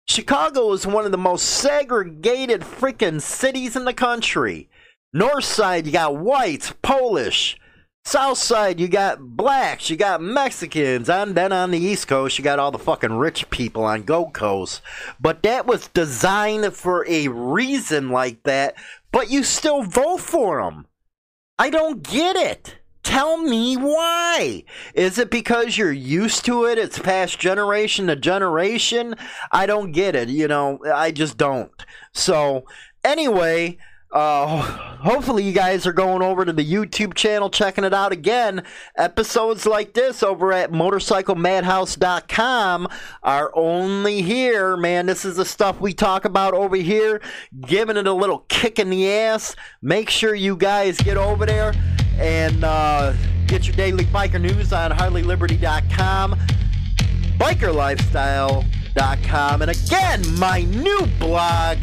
Chicago 0.08 0.72
is 0.72 0.84
one 0.84 1.04
of 1.04 1.12
the 1.12 1.16
most 1.16 1.44
segregated 1.44 2.62
freaking 2.62 3.20
cities 3.20 3.76
in 3.76 3.84
the 3.84 3.94
country. 3.94 4.68
North 5.12 5.44
side, 5.44 5.86
you 5.86 5.92
got 5.92 6.16
whites, 6.16 6.74
Polish. 6.82 7.56
South 8.04 8.38
side, 8.38 8.80
you 8.80 8.88
got 8.88 9.20
blacks, 9.20 9.88
you 9.88 9.96
got 9.96 10.20
Mexicans, 10.20 11.08
and 11.08 11.36
then 11.36 11.52
on 11.52 11.70
the 11.70 11.78
East 11.78 12.08
Coast, 12.08 12.36
you 12.36 12.42
got 12.42 12.58
all 12.58 12.72
the 12.72 12.78
fucking 12.78 13.12
rich 13.12 13.48
people 13.50 13.84
on 13.84 14.02
Gold 14.02 14.34
Coast. 14.34 14.82
But 15.20 15.44
that 15.44 15.64
was 15.64 15.86
designed 15.86 16.74
for 16.74 17.06
a 17.06 17.28
reason 17.28 18.10
like 18.10 18.42
that, 18.42 18.74
but 19.12 19.30
you 19.30 19.44
still 19.44 19.84
vote 19.84 20.18
for 20.18 20.60
them. 20.60 20.88
I 21.56 21.70
don't 21.70 22.02
get 22.02 22.34
it. 22.34 22.78
Tell 23.06 23.38
me 23.38 23.76
why. 23.76 24.64
Is 24.92 25.16
it 25.16 25.30
because 25.30 25.78
you're 25.78 25.92
used 25.92 26.44
to 26.46 26.64
it? 26.64 26.76
It's 26.76 26.98
passed 26.98 27.38
generation 27.38 28.08
to 28.08 28.16
generation? 28.16 29.14
I 29.52 29.66
don't 29.66 29.92
get 29.92 30.16
it. 30.16 30.28
You 30.28 30.48
know, 30.48 30.80
I 30.92 31.12
just 31.12 31.38
don't. 31.38 31.70
So, 32.12 32.64
anyway, 33.04 33.78
uh, 34.12 34.60
hopefully 34.60 35.44
you 35.44 35.52
guys 35.52 35.86
are 35.86 35.92
going 35.92 36.20
over 36.20 36.44
to 36.44 36.52
the 36.52 36.68
YouTube 36.68 37.14
channel, 37.14 37.48
checking 37.48 37.84
it 37.84 37.94
out 37.94 38.10
again. 38.10 38.64
Episodes 38.96 39.66
like 39.66 39.94
this 39.94 40.24
over 40.24 40.52
at 40.52 40.72
motorcyclemadhouse.com 40.72 42.88
are 43.22 43.52
only 43.54 44.22
here, 44.22 44.76
man. 44.76 45.06
This 45.06 45.24
is 45.24 45.36
the 45.36 45.44
stuff 45.44 45.80
we 45.80 45.94
talk 45.94 46.24
about 46.24 46.54
over 46.54 46.74
here, 46.74 47.22
giving 47.60 47.96
it 47.96 48.08
a 48.08 48.12
little 48.12 48.40
kick 48.48 48.80
in 48.80 48.90
the 48.90 49.08
ass. 49.08 49.54
Make 49.80 50.10
sure 50.10 50.34
you 50.34 50.56
guys 50.56 50.98
get 50.98 51.16
over 51.16 51.46
there 51.46 51.72
and 52.18 52.64
uh, 52.64 53.12
get 53.46 53.66
your 53.66 53.76
daily 53.76 54.04
biker 54.04 54.40
news 54.40 54.72
on 54.72 54.90
HarleyLiberty.com, 54.90 56.38
BikerLifestyle.com, 57.38 59.62
and 59.62 59.70
again, 59.70 60.22
my 60.38 60.62
new 60.62 61.06
blog, 61.18 61.78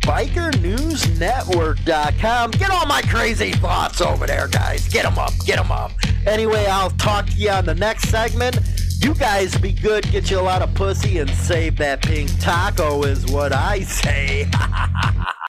BikerNewsNetwork.com. 0.00 2.50
Get 2.52 2.70
all 2.70 2.86
my 2.86 3.02
crazy 3.02 3.52
thoughts 3.52 4.00
over 4.00 4.26
there, 4.26 4.48
guys. 4.48 4.88
Get 4.88 5.02
them 5.04 5.18
up, 5.18 5.32
get 5.44 5.56
them 5.56 5.70
up. 5.70 5.92
Anyway, 6.26 6.64
I'll 6.66 6.88
talk 6.90 7.26
to 7.26 7.32
you 7.32 7.50
on 7.50 7.66
the 7.66 7.74
next 7.74 8.08
segment. 8.08 8.58
You 9.02 9.14
guys 9.14 9.54
be 9.56 9.72
good, 9.72 10.10
get 10.10 10.30
you 10.30 10.38
a 10.38 10.42
lot 10.42 10.62
of 10.62 10.72
pussy, 10.74 11.18
and 11.18 11.28
save 11.30 11.76
that 11.78 12.02
pink 12.02 12.30
taco, 12.38 13.02
is 13.04 13.26
what 13.26 13.52
I 13.52 13.80
say. 13.80 14.48